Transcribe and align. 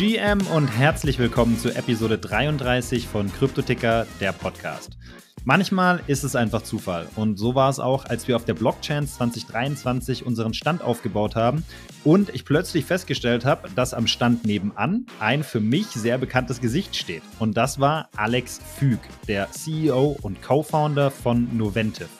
GM 0.00 0.40
und 0.54 0.66
herzlich 0.68 1.18
willkommen 1.18 1.58
zu 1.58 1.76
Episode 1.76 2.16
33 2.16 3.06
von 3.06 3.30
Kryptoticker, 3.30 4.06
der 4.18 4.32
Podcast. 4.32 4.96
Manchmal 5.44 6.00
ist 6.06 6.24
es 6.24 6.34
einfach 6.34 6.62
Zufall 6.62 7.06
und 7.16 7.36
so 7.38 7.54
war 7.54 7.68
es 7.68 7.78
auch, 7.78 8.06
als 8.06 8.26
wir 8.26 8.36
auf 8.36 8.46
der 8.46 8.54
Blockchain 8.54 9.06
2023 9.06 10.24
unseren 10.24 10.54
Stand 10.54 10.80
aufgebaut 10.80 11.36
haben 11.36 11.66
und 12.02 12.30
ich 12.30 12.46
plötzlich 12.46 12.86
festgestellt 12.86 13.44
habe, 13.44 13.68
dass 13.76 13.92
am 13.92 14.06
Stand 14.06 14.46
nebenan 14.46 15.04
ein 15.18 15.42
für 15.42 15.60
mich 15.60 15.88
sehr 15.88 16.16
bekanntes 16.16 16.62
Gesicht 16.62 16.96
steht 16.96 17.22
und 17.38 17.58
das 17.58 17.78
war 17.78 18.08
Alex 18.16 18.58
Füg, 18.78 19.00
der 19.28 19.50
CEO 19.50 20.16
und 20.22 20.40
Co-Founder 20.40 21.10
von 21.10 21.54
Noventive. 21.58 22.19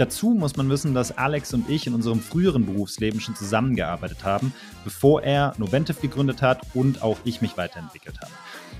Dazu 0.00 0.30
muss 0.30 0.56
man 0.56 0.70
wissen, 0.70 0.94
dass 0.94 1.18
Alex 1.18 1.52
und 1.52 1.68
ich 1.68 1.86
in 1.86 1.92
unserem 1.92 2.20
früheren 2.20 2.64
Berufsleben 2.64 3.20
schon 3.20 3.36
zusammengearbeitet 3.36 4.24
haben, 4.24 4.54
bevor 4.82 5.22
er 5.22 5.52
Noventive 5.58 6.00
gegründet 6.00 6.40
hat 6.40 6.62
und 6.72 7.02
auch 7.02 7.18
ich 7.24 7.42
mich 7.42 7.58
weiterentwickelt 7.58 8.18
habe. 8.18 8.30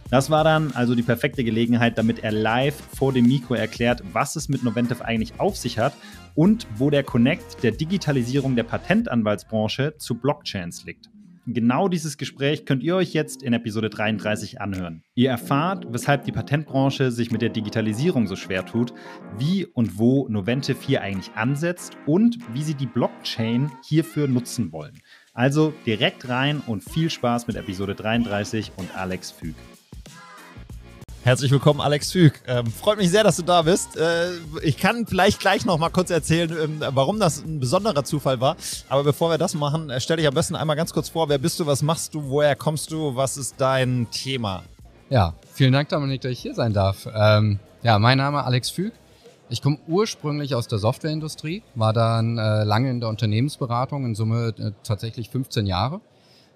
Das 0.08 0.30
war 0.30 0.44
dann 0.44 0.72
also 0.72 0.94
die 0.94 1.02
perfekte 1.02 1.44
Gelegenheit, 1.44 1.98
damit 1.98 2.24
er 2.24 2.32
live 2.32 2.74
vor 2.96 3.12
dem 3.12 3.26
Mikro 3.26 3.52
erklärt, 3.52 4.02
was 4.14 4.34
es 4.34 4.48
mit 4.48 4.64
Noventive 4.64 5.04
eigentlich 5.04 5.38
auf 5.38 5.58
sich 5.58 5.78
hat 5.78 5.92
und 6.34 6.66
wo 6.76 6.88
der 6.88 7.04
Connect 7.04 7.62
der 7.62 7.72
Digitalisierung 7.72 8.56
der 8.56 8.64
Patentanwaltsbranche 8.64 9.96
zu 9.98 10.14
Blockchains 10.14 10.86
liegt. 10.86 11.09
Genau 11.46 11.88
dieses 11.88 12.18
Gespräch 12.18 12.66
könnt 12.66 12.82
ihr 12.82 12.96
euch 12.96 13.12
jetzt 13.12 13.42
in 13.42 13.52
Episode 13.52 13.88
33 13.88 14.60
anhören. 14.60 15.02
Ihr 15.14 15.30
erfahrt, 15.30 15.86
weshalb 15.90 16.24
die 16.24 16.32
Patentbranche 16.32 17.10
sich 17.10 17.30
mit 17.30 17.42
der 17.42 17.48
Digitalisierung 17.48 18.26
so 18.26 18.36
schwer 18.36 18.66
tut, 18.66 18.92
wie 19.38 19.64
und 19.66 19.98
wo 19.98 20.28
Noventive 20.28 20.78
hier 20.80 21.00
eigentlich 21.00 21.34
ansetzt 21.34 21.96
und 22.06 22.38
wie 22.52 22.62
sie 22.62 22.74
die 22.74 22.86
Blockchain 22.86 23.70
hierfür 23.84 24.28
nutzen 24.28 24.70
wollen. 24.72 25.00
Also 25.32 25.72
direkt 25.86 26.28
rein 26.28 26.60
und 26.66 26.84
viel 26.84 27.08
Spaß 27.08 27.46
mit 27.46 27.56
Episode 27.56 27.94
33 27.94 28.72
und 28.76 28.94
Alex 28.96 29.30
Füg. 29.30 29.54
Herzlich 31.22 31.50
willkommen, 31.50 31.82
Alex 31.82 32.12
Füg. 32.12 32.40
Ähm, 32.46 32.66
freut 32.66 32.96
mich 32.96 33.10
sehr, 33.10 33.22
dass 33.22 33.36
du 33.36 33.42
da 33.42 33.60
bist. 33.60 33.94
Äh, 33.98 34.30
ich 34.62 34.78
kann 34.78 35.06
vielleicht 35.06 35.38
gleich 35.38 35.66
noch 35.66 35.76
mal 35.78 35.90
kurz 35.90 36.08
erzählen, 36.08 36.50
ähm, 36.50 36.80
warum 36.94 37.20
das 37.20 37.44
ein 37.44 37.60
besonderer 37.60 38.04
Zufall 38.04 38.40
war. 38.40 38.56
Aber 38.88 39.04
bevor 39.04 39.30
wir 39.30 39.36
das 39.36 39.52
machen, 39.52 39.90
äh, 39.90 40.00
stell 40.00 40.16
dich 40.16 40.26
am 40.26 40.32
besten 40.32 40.56
einmal 40.56 40.76
ganz 40.76 40.94
kurz 40.94 41.10
vor. 41.10 41.28
Wer 41.28 41.36
bist 41.36 41.60
du? 41.60 41.66
Was 41.66 41.82
machst 41.82 42.14
du? 42.14 42.30
Woher 42.30 42.56
kommst 42.56 42.90
du? 42.90 43.16
Was 43.16 43.36
ist 43.36 43.56
dein 43.58 44.06
Thema? 44.10 44.62
Ja, 45.10 45.34
vielen 45.52 45.74
Dank, 45.74 45.90
Dominik, 45.90 46.22
dass 46.22 46.32
ich 46.32 46.40
hier 46.40 46.54
sein 46.54 46.72
darf. 46.72 47.06
Ähm, 47.14 47.58
ja, 47.82 47.98
mein 47.98 48.16
Name 48.16 48.42
Alex 48.42 48.70
Füg. 48.70 48.94
Ich 49.50 49.60
komme 49.60 49.78
ursprünglich 49.88 50.54
aus 50.54 50.68
der 50.68 50.78
Softwareindustrie, 50.78 51.62
war 51.74 51.92
dann 51.92 52.38
äh, 52.38 52.64
lange 52.64 52.88
in 52.88 53.00
der 53.00 53.10
Unternehmensberatung, 53.10 54.06
in 54.06 54.14
Summe 54.14 54.54
äh, 54.58 54.70
tatsächlich 54.84 55.28
15 55.28 55.66
Jahre 55.66 56.00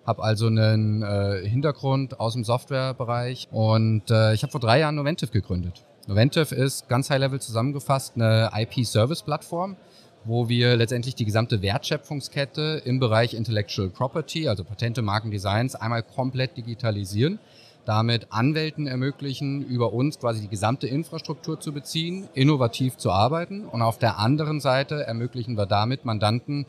habe 0.07 0.23
also 0.23 0.47
einen 0.47 1.03
äh, 1.03 1.47
Hintergrund 1.49 2.21
aus 2.21 2.35
dem 2.35 2.45
Softwarebereich 2.45 3.49
und 3.51 4.11
äh, 4.11 4.35
ich 4.35 4.43
habe 4.43 4.53
vor 4.53 4.61
drei 4.61 4.81
Jahren 4.81 4.95
Noventive 4.95 5.31
gegründet. 5.31 5.85
Noventive 6.07 6.55
ist 6.55 6.89
ganz 6.89 7.09
high-level 7.09 7.41
zusammengefasst 7.41 8.13
eine 8.15 8.51
IP-Service-Plattform, 8.55 9.77
wo 10.25 10.49
wir 10.49 10.77
letztendlich 10.77 11.15
die 11.15 11.25
gesamte 11.25 11.63
Wertschöpfungskette 11.63 12.83
im 12.85 13.01
Bereich 13.01 13.35
Intellectual 13.35 13.89
Property, 13.89 14.49
also 14.49 14.65
Patente, 14.65 15.01
Markendesigns, 15.01 15.75
einmal 15.75 16.03
komplett 16.03 16.57
digitalisieren, 16.57 17.39
damit 17.87 18.29
Anwälten 18.31 18.87
ermöglichen, 18.87 19.63
über 19.63 19.93
uns 19.93 20.19
quasi 20.19 20.43
die 20.43 20.49
gesamte 20.49 20.87
Infrastruktur 20.87 21.61
zu 21.61 21.73
beziehen, 21.73 22.29
innovativ 22.35 22.97
zu 22.97 23.11
arbeiten 23.11 23.67
und 23.67 23.83
auf 23.83 23.99
der 23.99 24.19
anderen 24.19 24.61
Seite 24.61 25.07
ermöglichen 25.07 25.57
wir 25.57 25.67
damit 25.67 26.05
Mandanten 26.05 26.67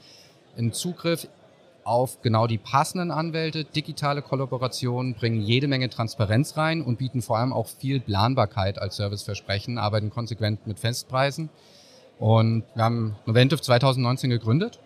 einen 0.58 0.72
Zugriff 0.74 1.28
auf 1.86 2.22
genau 2.22 2.48
die 2.48 2.58
passenden 2.58 3.12
Anwälte, 3.12 3.64
digitale 3.64 4.22
Kollaborationen, 4.22 5.14
bringen 5.14 5.40
jede 5.40 5.68
Menge 5.68 5.90
Transparenz 5.90 6.58
rein 6.58 6.82
und 6.82 6.98
bieten 6.98 7.22
vor 7.22 7.38
allem 7.38 7.54
auch 7.54 7.68
viel 7.68 8.00
Planbarkeit 8.00 8.80
als 8.80 8.98
Serviceversprechen, 8.98 9.78
arbeiten 9.78 10.10
konsequent 10.10 10.66
mit 10.66 10.80
Festpreisen. 10.80 11.50
Und 12.20 12.64
wir 12.74 12.84
haben 12.84 13.16
Noventive 13.26 13.62
2019 13.62 14.32
gegründet. 14.32 14.80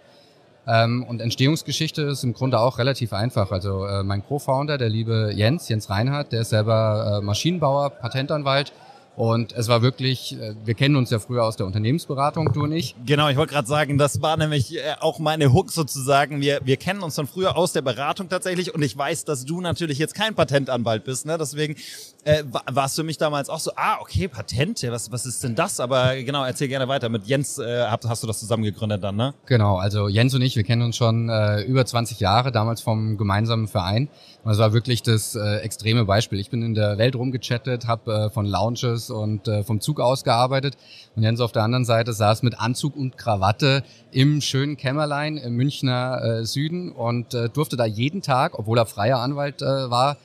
Ähm, 0.67 1.03
und 1.03 1.21
Entstehungsgeschichte 1.21 2.01
ist 2.03 2.23
im 2.23 2.33
Grunde 2.33 2.59
auch 2.59 2.77
relativ 2.77 3.13
einfach. 3.13 3.51
Also 3.51 3.85
äh, 3.85 4.03
mein 4.03 4.23
Co-Founder, 4.25 4.77
der 4.77 4.89
liebe 4.89 5.31
Jens, 5.33 5.69
Jens 5.69 5.89
Reinhardt, 5.89 6.33
der 6.33 6.41
ist 6.41 6.49
selber 6.49 7.19
äh, 7.19 7.25
Maschinenbauer, 7.25 7.91
Patentanwalt, 7.91 8.73
und 9.15 9.51
es 9.51 9.67
war 9.67 9.81
wirklich, 9.81 10.37
äh, 10.39 10.55
wir 10.63 10.75
kennen 10.75 10.95
uns 10.95 11.09
ja 11.09 11.19
früher 11.19 11.43
aus 11.43 11.57
der 11.57 11.65
Unternehmensberatung, 11.65 12.53
du 12.53 12.63
und 12.63 12.71
ich. 12.71 12.95
Genau, 13.05 13.27
ich 13.27 13.35
wollte 13.35 13.53
gerade 13.53 13.67
sagen, 13.67 13.97
das 13.97 14.21
war 14.21 14.37
nämlich 14.37 14.77
äh, 14.77 14.95
auch 15.01 15.19
meine 15.19 15.51
Hook 15.51 15.71
sozusagen. 15.71 16.39
Wir, 16.39 16.61
wir 16.63 16.77
kennen 16.77 17.03
uns 17.03 17.15
von 17.15 17.27
früher 17.27 17.57
aus 17.57 17.73
der 17.73 17.81
Beratung 17.81 18.29
tatsächlich 18.29 18.73
und 18.73 18.81
ich 18.81 18.97
weiß, 18.97 19.25
dass 19.25 19.43
du 19.45 19.59
natürlich 19.59 19.97
jetzt 19.97 20.15
kein 20.15 20.35
Patentanwalt 20.35 21.03
bist. 21.03 21.25
Ne? 21.25 21.37
Deswegen 21.37 21.75
äh, 22.23 22.43
war 22.45 22.85
es 22.85 22.95
für 22.95 23.03
mich 23.03 23.17
damals 23.17 23.49
auch 23.49 23.59
so, 23.59 23.71
ah, 23.75 23.97
okay, 23.99 24.27
Patente, 24.27 24.91
was, 24.91 25.11
was 25.11 25.25
ist 25.25 25.43
denn 25.43 25.55
das? 25.55 25.79
Aber 25.79 26.15
genau, 26.15 26.45
erzähl 26.45 26.67
gerne 26.67 26.87
weiter. 26.87 27.09
Mit 27.09 27.25
Jens 27.25 27.57
äh, 27.57 27.87
hast, 27.87 28.07
hast 28.07 28.23
du 28.23 28.27
das 28.27 28.39
zusammen 28.39 28.63
gegründet 28.63 29.03
dann, 29.03 29.15
ne? 29.15 29.33
Genau, 29.45 29.77
also 29.77 30.07
Jens 30.07 30.33
und 30.33 30.41
ich, 30.41 30.55
wir 30.55 30.63
kennen 30.63 30.81
uns 30.81 30.95
schon 30.95 31.29
äh, 31.29 31.61
über 31.63 31.85
20 31.85 32.19
Jahre, 32.19 32.51
damals 32.51 32.81
vom 32.81 33.17
gemeinsamen 33.17 33.67
Verein. 33.67 34.07
Und 34.43 34.51
das 34.51 34.59
war 34.59 34.73
wirklich 34.73 35.03
das 35.03 35.35
äh, 35.35 35.57
extreme 35.57 36.05
Beispiel. 36.05 36.39
Ich 36.39 36.49
bin 36.49 36.61
in 36.61 36.73
der 36.73 36.97
Welt 36.97 37.15
rumgechattet, 37.15 37.87
habe 37.87 38.13
äh, 38.13 38.29
von 38.29 38.45
Lounges 38.45 39.08
und 39.11 39.47
äh, 39.47 39.63
vom 39.63 39.81
Zug 39.81 39.99
aus 39.99 40.23
gearbeitet. 40.23 40.77
Und 41.15 41.23
Jens 41.23 41.39
auf 41.39 41.51
der 41.51 41.63
anderen 41.63 41.85
Seite 41.85 42.13
saß 42.13 42.43
mit 42.43 42.59
Anzug 42.59 42.95
und 42.95 43.17
Krawatte 43.17 43.83
im 44.11 44.41
schönen 44.41 44.77
Kämmerlein 44.77 45.37
im 45.37 45.55
Münchner 45.55 46.21
äh, 46.23 46.45
Süden 46.45 46.91
und 46.91 47.33
äh, 47.33 47.49
durfte 47.49 47.77
da 47.77 47.85
jeden 47.85 48.21
Tag, 48.21 48.57
obwohl 48.57 48.77
er 48.77 48.85
freier 48.85 49.19
Anwalt 49.19 49.61
äh, 49.61 49.89
war, 49.89 50.17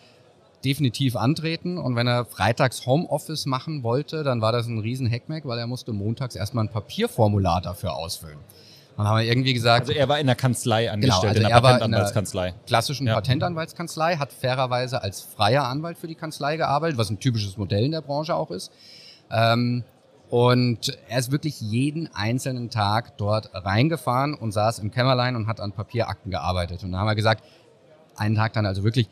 definitiv 0.65 1.17
antreten. 1.17 1.79
Und 1.79 1.97
wenn 1.97 2.07
er 2.07 2.25
freitags 2.25 2.87
Homeoffice 2.87 3.47
machen 3.47 3.83
wollte, 3.83 4.25
dann 4.25 4.41
war 4.41 4.53
das 4.53 4.67
ein 4.67 4.79
riesen 4.79 5.11
Hackmack, 5.11 5.47
weil 5.47 5.59
er 5.59 5.67
musste 5.67 5.93
montags 5.93 6.37
erstmal 6.37 6.65
ein 6.65 6.71
Papierformular 6.71 7.61
dafür 7.61 7.95
ausfüllen. 7.95 8.39
Dann 8.97 9.09
haben 9.09 9.19
wir 9.19 9.25
irgendwie 9.25 9.55
gesagt. 9.55 9.89
Also 9.89 9.93
er 9.93 10.09
war 10.09 10.21
in 10.21 10.27
der 10.27 10.37
Kanzlei 10.37 10.91
angestellt, 10.91 11.23
genau, 11.23 11.29
also 11.29 11.43
in 11.43 11.49
der 11.49 11.61
Patentanwaltskanzlei. 11.61 12.49
In 12.49 12.55
der 12.55 12.65
klassischen 12.67 13.07
ja. 13.07 13.15
Patentanwaltskanzlei, 13.15 14.17
hat 14.17 14.33
fairerweise 14.33 15.03
als 15.03 15.21
freier 15.21 15.65
Anwalt 15.65 15.99
für 15.99 16.07
die 16.07 16.15
Kanzlei 16.15 16.57
gearbeitet, 16.57 16.99
was 16.99 17.11
ein 17.11 17.19
typisches 17.19 17.57
Modell 17.57 17.85
in 17.85 17.93
der 17.93 18.03
Branche 18.03 18.35
auch 18.35 18.51
ist. 18.51 18.71
Ähm, 19.31 19.85
und 20.31 20.97
er 21.09 21.19
ist 21.19 21.33
wirklich 21.33 21.61
jeden 21.61 22.13
einzelnen 22.15 22.71
Tag 22.71 23.17
dort 23.19 23.51
reingefahren 23.53 24.35
und 24.35 24.53
saß 24.53 24.79
im 24.79 24.91
Kämmerlein 24.91 25.37
und 25.37 25.47
hat 25.47 25.61
an 25.61 25.73
Papierakten 25.73 26.31
gearbeitet. 26.31 26.83
Und 26.83 26.93
da 26.93 26.99
haben 26.99 27.07
wir 27.07 27.15
gesagt, 27.15 27.45
einen 28.17 28.35
Tag 28.35 28.53
dann 28.53 28.67
also 28.67 28.85
wirklich, 28.85 29.09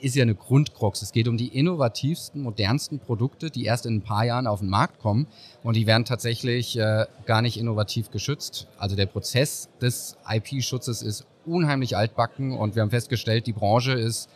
ist 0.00 0.16
ja 0.16 0.22
eine 0.22 0.34
Grundkrux. 0.34 1.02
Es 1.02 1.12
geht 1.12 1.28
um 1.28 1.36
die 1.36 1.48
innovativsten, 1.48 2.42
modernsten 2.42 2.98
Produkte, 2.98 3.50
die 3.50 3.64
erst 3.64 3.86
in 3.86 3.96
ein 3.96 4.02
paar 4.02 4.24
Jahren 4.24 4.46
auf 4.46 4.60
den 4.60 4.68
Markt 4.68 4.98
kommen 4.98 5.26
und 5.62 5.76
die 5.76 5.86
werden 5.86 6.04
tatsächlich 6.04 6.78
äh, 6.78 7.06
gar 7.26 7.42
nicht 7.42 7.58
innovativ 7.58 8.10
geschützt. 8.10 8.68
Also 8.78 8.96
der 8.96 9.06
Prozess 9.06 9.68
des 9.80 10.16
IP-Schutzes 10.28 11.02
ist 11.02 11.26
unheimlich 11.46 11.96
altbacken 11.96 12.52
und 12.52 12.74
wir 12.74 12.82
haben 12.82 12.90
festgestellt, 12.90 13.46
die 13.46 13.52
Branche 13.52 13.92
ist 13.92 14.28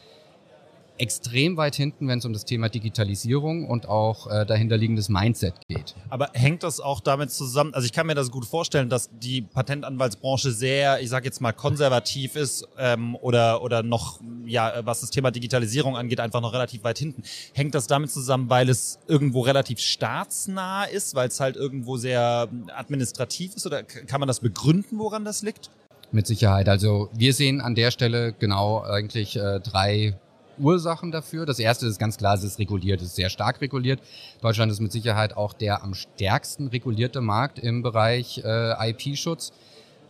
extrem 0.99 1.57
weit 1.57 1.75
hinten, 1.75 2.09
wenn 2.09 2.19
es 2.19 2.25
um 2.25 2.33
das 2.33 2.45
Thema 2.45 2.69
Digitalisierung 2.69 3.69
und 3.69 3.89
auch 3.89 4.31
äh, 4.31 4.47
dahinterliegendes 4.47 5.09
Mindset 5.09 5.55
geht. 5.69 5.95
Aber 6.09 6.31
hängt 6.33 6.63
das 6.63 6.81
auch 6.81 7.01
damit 7.01 7.31
zusammen? 7.33 7.75
Also 7.75 7.87
ich 7.87 7.93
kann 7.93 8.07
mir 8.07 8.15
das 8.15 8.31
gut 8.31 8.45
vorstellen, 8.45 8.89
dass 8.89 9.11
die 9.13 9.43
Patentanwaltsbranche 9.43 10.53
sehr, 10.53 11.01
ich 11.01 11.11
sage 11.11 11.25
jetzt 11.27 11.41
mal, 11.41 11.53
konservativ 11.53 12.37
ist 12.37 12.69
ähm, 12.79 13.17
oder 13.17 13.63
oder 13.63 13.83
noch, 13.83 14.21
ja, 14.47 14.73
was 14.85 15.01
das 15.01 15.11
Thema 15.11 15.31
Digitalisierung 15.31 15.97
angeht, 15.97 16.21
einfach 16.21 16.41
noch 16.41 16.53
relativ 16.53 16.85
weit 16.85 16.99
hinten. 16.99 17.23
Hängt 17.53 17.75
das 17.75 17.87
damit 17.87 18.11
zusammen, 18.11 18.49
weil 18.49 18.69
es 18.69 18.99
irgendwo 19.09 19.41
relativ 19.41 19.81
staatsnah 19.81 20.85
ist, 20.85 21.15
weil 21.15 21.29
es 21.29 21.41
halt 21.41 21.57
irgendwo 21.57 21.97
sehr 21.97 22.49
administrativ 22.75 23.57
ist? 23.57 23.67
Oder 23.67 23.83
kann 23.83 24.21
man 24.21 24.29
das 24.29 24.41
begründen, 24.41 24.99
woran 24.99 25.25
das 25.25 25.43
liegt? 25.43 25.71
Mit 26.13 26.29
Sicherheit. 26.29 26.69
Also 26.69 27.09
wir 27.13 27.33
sehen 27.33 27.61
an 27.61 27.75
der 27.75 27.91
Stelle 27.91 28.33
genau 28.33 28.83
eigentlich 28.83 29.37
äh, 29.37 29.59
drei 29.59 30.17
Ursachen 30.59 31.11
dafür. 31.11 31.47
Das 31.47 31.59
erste 31.59 31.87
ist 31.87 31.99
ganz 31.99 32.17
klar, 32.17 32.35
es 32.35 32.45
ist 32.45 32.59
reguliert, 32.59 33.01
es 33.01 33.09
ist 33.09 33.17
sehr 33.17 33.31
stark 33.31 33.61
reguliert. 33.61 34.01
Deutschland 34.41 34.71
ist 34.71 34.81
mit 34.81 34.93
Sicherheit 34.93 35.37
auch 35.37 35.53
der 35.53 35.83
am 35.83 35.95
stärksten 35.95 36.69
regulierte 36.69 37.21
Markt 37.21 37.59
im 37.59 37.83
Bereich 37.83 38.43
äh, 38.45 38.91
IP-Schutz. 38.91 39.53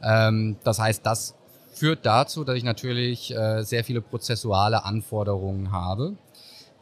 Ähm, 0.03 0.57
das 0.65 0.79
heißt, 0.79 1.05
das 1.05 1.35
führt 1.73 2.07
dazu, 2.07 2.45
dass 2.45 2.57
ich 2.57 2.65
natürlich 2.65 3.35
äh, 3.35 3.63
sehr 3.63 3.85
viele 3.85 4.01
prozessuale 4.01 4.85
Anforderungen 4.85 5.73
habe. 5.73 6.15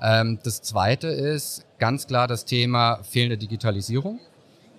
Ähm, 0.01 0.39
das 0.43 0.63
zweite 0.63 1.09
ist 1.09 1.65
ganz 1.79 2.07
klar 2.07 2.27
das 2.27 2.45
Thema 2.45 3.03
fehlende 3.03 3.39
Digitalisierung. 3.39 4.21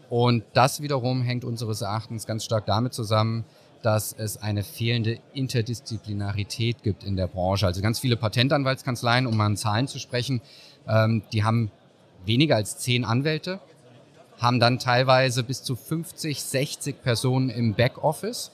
Und 0.09 0.43
das 0.53 0.81
wiederum 0.81 1.23
hängt 1.23 1.43
unseres 1.43 1.81
Erachtens 1.81 2.27
ganz 2.27 2.43
stark 2.43 2.65
damit 2.67 2.93
zusammen, 2.93 3.45
dass 3.83 4.13
es 4.13 4.41
eine 4.41 4.63
fehlende 4.63 5.19
Interdisziplinarität 5.33 6.81
gibt 6.83 7.03
in 7.03 7.15
der 7.15 7.27
Branche. 7.27 7.67
Also 7.67 7.81
ganz 7.81 7.99
viele 7.99 8.15
Patentanwaltskanzleien, 8.15 9.27
um 9.27 9.37
mal 9.37 9.45
an 9.45 9.57
Zahlen 9.57 9.87
zu 9.87 9.99
sprechen, 9.99 10.41
ähm, 10.87 11.21
die 11.31 11.43
haben 11.43 11.69
weniger 12.25 12.55
als 12.55 12.77
zehn 12.77 13.03
Anwälte, 13.03 13.59
haben 14.39 14.59
dann 14.59 14.79
teilweise 14.79 15.43
bis 15.43 15.63
zu 15.63 15.75
50, 15.75 16.41
60 16.41 17.03
Personen 17.03 17.49
im 17.49 17.73
Backoffice 17.75 18.51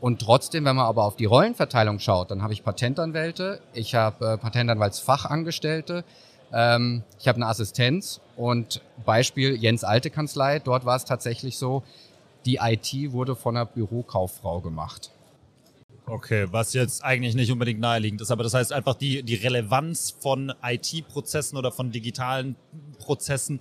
Und 0.00 0.20
trotzdem, 0.20 0.64
wenn 0.64 0.76
man 0.76 0.86
aber 0.86 1.04
auf 1.04 1.16
die 1.16 1.24
Rollenverteilung 1.24 1.98
schaut, 1.98 2.30
dann 2.30 2.42
habe 2.42 2.52
ich 2.52 2.62
Patentanwälte, 2.62 3.60
ich 3.72 3.94
habe 3.94 4.34
äh, 4.34 4.36
Patentanwaltsfachangestellte, 4.36 6.04
ähm, 6.52 7.02
ich 7.18 7.26
habe 7.26 7.36
eine 7.36 7.46
Assistenz 7.46 8.20
und 8.36 8.80
Beispiel 9.04 9.56
Jens 9.56 9.82
Alte 9.82 10.10
Kanzlei, 10.10 10.60
dort 10.60 10.84
war 10.84 10.94
es 10.94 11.04
tatsächlich 11.04 11.58
so, 11.58 11.82
die 12.48 12.56
IT 12.62 13.12
wurde 13.12 13.36
von 13.36 13.56
einer 13.56 13.66
Bürokauffrau 13.66 14.62
gemacht. 14.62 15.10
Okay, 16.06 16.46
was 16.50 16.72
jetzt 16.72 17.04
eigentlich 17.04 17.34
nicht 17.34 17.52
unbedingt 17.52 17.80
naheliegend 17.80 18.22
ist, 18.22 18.30
aber 18.30 18.42
das 18.42 18.54
heißt 18.54 18.72
einfach 18.72 18.94
die, 18.94 19.22
die 19.22 19.34
Relevanz 19.34 20.16
von 20.18 20.54
IT-Prozessen 20.62 21.58
oder 21.58 21.70
von 21.70 21.92
digitalen 21.92 22.56
Prozessen 22.98 23.60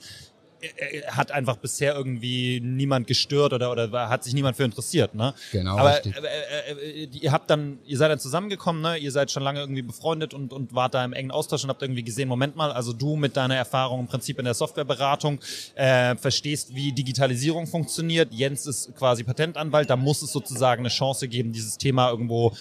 hat 1.08 1.32
einfach 1.32 1.58
bisher 1.58 1.96
irgendwie 1.96 2.60
niemand 2.60 3.08
gestört 3.08 3.54
oder, 3.54 3.72
oder 3.72 4.10
hat 4.10 4.24
sich 4.24 4.34
niemand 4.34 4.58
für 4.58 4.64
interessiert, 4.64 5.14
ne? 5.16 5.34
Genau. 5.52 5.78
Aber 5.78 6.06
äh, 6.06 6.10
äh, 6.10 7.04
äh, 7.04 7.10
ihr 7.12 7.32
habt 7.32 7.50
dann, 7.50 7.80
ihr 7.86 7.98
seid 7.98 8.12
dann 8.12 8.20
zusammengekommen, 8.20 8.82
ne? 8.82 8.98
Ihr 8.98 9.12
seid 9.12 9.32
schon 9.32 9.44
lange 9.44 9.60
irgendwie 9.60 9.82
befreundet 9.82 10.34
und, 10.34 10.54
und 10.54 10.74
wart 10.74 10.94
da 10.94 11.06
im 11.06 11.14
engen 11.14 11.32
Austausch 11.32 11.64
und 11.64 11.70
habt 11.70 11.82
irgendwie 11.82 12.04
gesehen, 12.04 12.28
Moment 12.28 12.56
mal, 12.56 12.72
also 12.72 12.94
du 12.94 13.16
mit 13.16 13.38
deiner 13.38 13.56
Erfahrung 13.56 14.02
im 14.02 14.08
Prinzip 14.08 14.40
in 14.40 14.46
der 14.46 14.54
Softwareberatung 14.54 15.40
äh, 15.76 16.16
verstehst, 16.16 16.74
wie 16.74 16.92
Digitalisierung 16.92 17.68
funktioniert. 17.68 18.34
Jens 18.34 18.66
ist 18.66 18.96
quasi 18.96 19.24
Patentanwalt, 19.24 19.90
da 19.90 19.96
muss 19.96 20.22
es 20.22 20.32
sozusagen 20.32 20.82
eine 20.82 20.90
Chance 20.90 21.28
geben, 21.28 21.52
dieses 21.52 21.78
Thema 21.78 22.10
irgendwo 22.10 22.56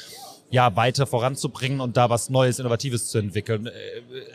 ja, 0.51 0.77
weiter 0.77 1.07
voranzubringen 1.07 1.81
und 1.81 1.97
da 1.97 2.09
was 2.09 2.31
Neues, 2.31 2.59
Innovatives 2.59 3.09
zu 3.09 3.19
entwickeln. 3.19 3.67
Äh, 3.67 3.71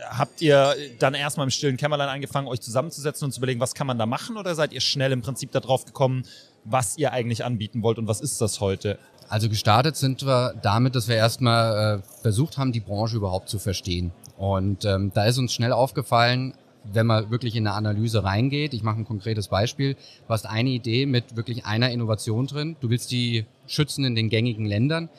habt 0.09 0.41
ihr 0.41 0.75
dann 0.99 1.13
erstmal 1.13 1.45
im 1.45 1.51
stillen 1.51 1.77
Kämmerlein 1.77 2.09
angefangen, 2.09 2.47
euch 2.47 2.61
zusammenzusetzen 2.61 3.25
und 3.25 3.31
zu 3.31 3.39
überlegen, 3.39 3.59
was 3.59 3.73
kann 3.73 3.87
man 3.87 3.97
da 3.97 4.05
machen 4.05 4.37
oder 4.37 4.55
seid 4.55 4.73
ihr 4.73 4.81
schnell 4.81 5.11
im 5.11 5.21
Prinzip 5.21 5.51
darauf 5.51 5.85
gekommen, 5.85 6.23
was 6.63 6.97
ihr 6.97 7.13
eigentlich 7.13 7.43
anbieten 7.45 7.81
wollt 7.81 7.97
und 7.97 8.07
was 8.07 8.21
ist 8.21 8.41
das 8.41 8.59
heute? 8.59 8.99
Also 9.29 9.47
gestartet 9.47 9.95
sind 9.95 10.25
wir 10.25 10.53
damit, 10.61 10.95
dass 10.95 11.07
wir 11.07 11.15
erstmal 11.15 11.99
äh, 11.99 12.21
versucht 12.21 12.57
haben, 12.57 12.73
die 12.73 12.81
Branche 12.81 13.15
überhaupt 13.15 13.47
zu 13.47 13.59
verstehen. 13.59 14.11
Und 14.37 14.83
ähm, 14.83 15.11
da 15.13 15.25
ist 15.25 15.37
uns 15.37 15.53
schnell 15.53 15.71
aufgefallen, 15.71 16.53
wenn 16.83 17.05
man 17.05 17.31
wirklich 17.31 17.55
in 17.55 17.65
eine 17.65 17.75
Analyse 17.75 18.23
reingeht, 18.23 18.73
ich 18.73 18.83
mache 18.83 18.97
ein 18.97 19.05
konkretes 19.05 19.47
Beispiel, 19.47 19.93
du 19.93 20.29
hast 20.29 20.45
eine 20.45 20.71
Idee 20.71 21.05
mit 21.05 21.35
wirklich 21.35 21.65
einer 21.65 21.91
Innovation 21.91 22.47
drin, 22.47 22.75
du 22.81 22.89
willst 22.89 23.11
die 23.11 23.45
schützen 23.67 24.03
in 24.03 24.15
den 24.15 24.29
gängigen 24.29 24.65
Ländern, 24.65 25.09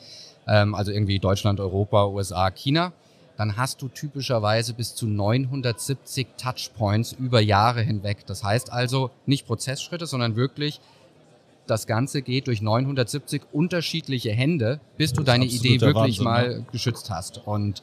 ähm, 0.47 0.75
also 0.75 0.91
irgendwie 0.91 1.19
Deutschland, 1.19 1.59
Europa, 1.59 2.07
USA, 2.07 2.49
China, 2.51 2.93
dann 3.37 3.57
hast 3.57 3.81
du 3.81 3.87
typischerweise 3.87 4.73
bis 4.73 4.95
zu 4.95 5.07
970 5.07 6.27
Touchpoints 6.37 7.13
über 7.13 7.41
Jahre 7.41 7.81
hinweg. 7.81 8.25
Das 8.27 8.43
heißt 8.43 8.71
also 8.71 9.11
nicht 9.25 9.47
Prozessschritte, 9.47 10.05
sondern 10.05 10.35
wirklich 10.35 10.79
das 11.67 11.87
Ganze 11.87 12.21
geht 12.21 12.47
durch 12.47 12.61
970 12.61 13.43
unterschiedliche 13.51 14.31
Hände, 14.31 14.79
bis 14.97 15.13
du 15.13 15.23
deine 15.23 15.45
Idee 15.45 15.79
wirklich 15.81 16.19
Wahnsinn, 16.19 16.23
mal 16.23 16.51
ja. 16.59 16.65
geschützt 16.71 17.09
hast. 17.09 17.41
Und 17.45 17.81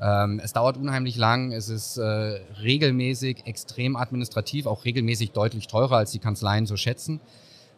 ähm, 0.00 0.40
es 0.42 0.54
dauert 0.54 0.78
unheimlich 0.78 1.16
lang, 1.16 1.52
es 1.52 1.68
ist 1.68 1.98
äh, 1.98 2.40
regelmäßig 2.62 3.46
extrem 3.46 3.96
administrativ, 3.96 4.66
auch 4.66 4.84
regelmäßig 4.84 5.32
deutlich 5.32 5.66
teurer, 5.66 5.98
als 5.98 6.12
die 6.12 6.18
Kanzleien 6.18 6.66
so 6.66 6.76
schätzen. 6.76 7.20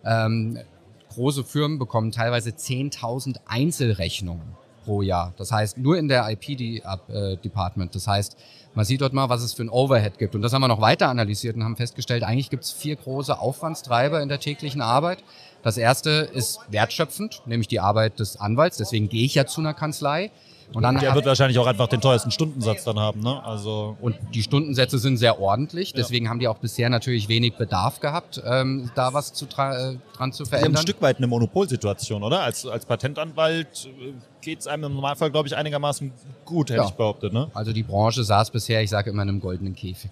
Ähm, 0.04 0.58
große 1.12 1.44
Firmen 1.44 1.78
bekommen 1.78 2.12
teilweise 2.12 2.50
10.000 2.50 3.36
Einzelrechnungen 3.46 4.56
pro 4.84 5.02
Jahr. 5.02 5.32
Das 5.36 5.52
heißt, 5.52 5.78
nur 5.78 5.96
in 5.96 6.08
der 6.08 6.28
IP-Department. 6.28 7.90
Äh, 7.90 7.94
das 7.94 8.06
heißt, 8.06 8.36
man 8.74 8.84
sieht 8.84 9.00
dort 9.00 9.12
mal, 9.12 9.28
was 9.28 9.42
es 9.42 9.52
für 9.52 9.62
ein 9.62 9.68
Overhead 9.68 10.18
gibt. 10.18 10.34
Und 10.34 10.42
das 10.42 10.52
haben 10.52 10.62
wir 10.62 10.68
noch 10.68 10.80
weiter 10.80 11.08
analysiert 11.08 11.56
und 11.56 11.64
haben 11.64 11.76
festgestellt, 11.76 12.24
eigentlich 12.24 12.50
gibt 12.50 12.64
es 12.64 12.72
vier 12.72 12.96
große 12.96 13.38
Aufwandstreiber 13.38 14.22
in 14.22 14.28
der 14.28 14.40
täglichen 14.40 14.80
Arbeit. 14.80 15.22
Das 15.62 15.76
erste 15.76 16.10
ist 16.32 16.58
wertschöpfend, 16.70 17.42
nämlich 17.46 17.68
die 17.68 17.80
Arbeit 17.80 18.18
des 18.18 18.36
Anwalts. 18.40 18.78
Deswegen 18.78 19.08
gehe 19.08 19.24
ich 19.24 19.34
ja 19.34 19.46
zu 19.46 19.60
einer 19.60 19.74
Kanzlei. 19.74 20.30
Und 20.74 20.82
dann 20.82 20.98
der 20.98 21.14
wird 21.14 21.26
wahrscheinlich 21.26 21.58
auch 21.58 21.66
einfach 21.66 21.88
den 21.88 22.00
teuersten 22.00 22.30
Stundensatz 22.30 22.84
dann 22.84 22.98
haben, 22.98 23.20
ne? 23.20 23.44
Also 23.44 23.96
und 24.00 24.16
die 24.34 24.42
Stundensätze 24.42 24.98
sind 24.98 25.16
sehr 25.16 25.40
ordentlich, 25.40 25.92
deswegen 25.92 26.26
ja. 26.26 26.30
haben 26.30 26.38
die 26.38 26.48
auch 26.48 26.58
bisher 26.58 26.88
natürlich 26.88 27.28
wenig 27.28 27.54
Bedarf 27.54 28.00
gehabt, 28.00 28.42
ähm, 28.44 28.90
da 28.94 29.12
was 29.12 29.32
zu 29.32 29.46
äh, 29.46 29.96
dran 30.16 30.32
zu 30.32 30.44
verändern. 30.44 30.76
ein 30.76 30.82
Stück 30.82 31.02
weit 31.02 31.18
eine 31.18 31.26
Monopolsituation, 31.26 32.22
oder? 32.22 32.40
Als, 32.42 32.66
als 32.66 32.86
Patentanwalt 32.86 33.86
äh, 33.86 34.12
geht 34.40 34.60
es 34.60 34.66
einem 34.66 34.84
im 34.84 34.94
Normalfall, 34.94 35.30
glaube 35.30 35.48
ich, 35.48 35.56
einigermaßen 35.56 36.12
gut, 36.44 36.70
hätte 36.70 36.80
ja. 36.80 36.86
ich 36.86 36.92
behauptet. 36.92 37.32
Ne? 37.32 37.50
Also 37.54 37.72
die 37.72 37.82
Branche 37.82 38.24
saß 38.24 38.50
bisher, 38.50 38.82
ich 38.82 38.90
sage 38.90 39.10
immer, 39.10 39.22
in 39.22 39.28
einem 39.28 39.40
goldenen 39.40 39.74
Käfig. 39.74 40.10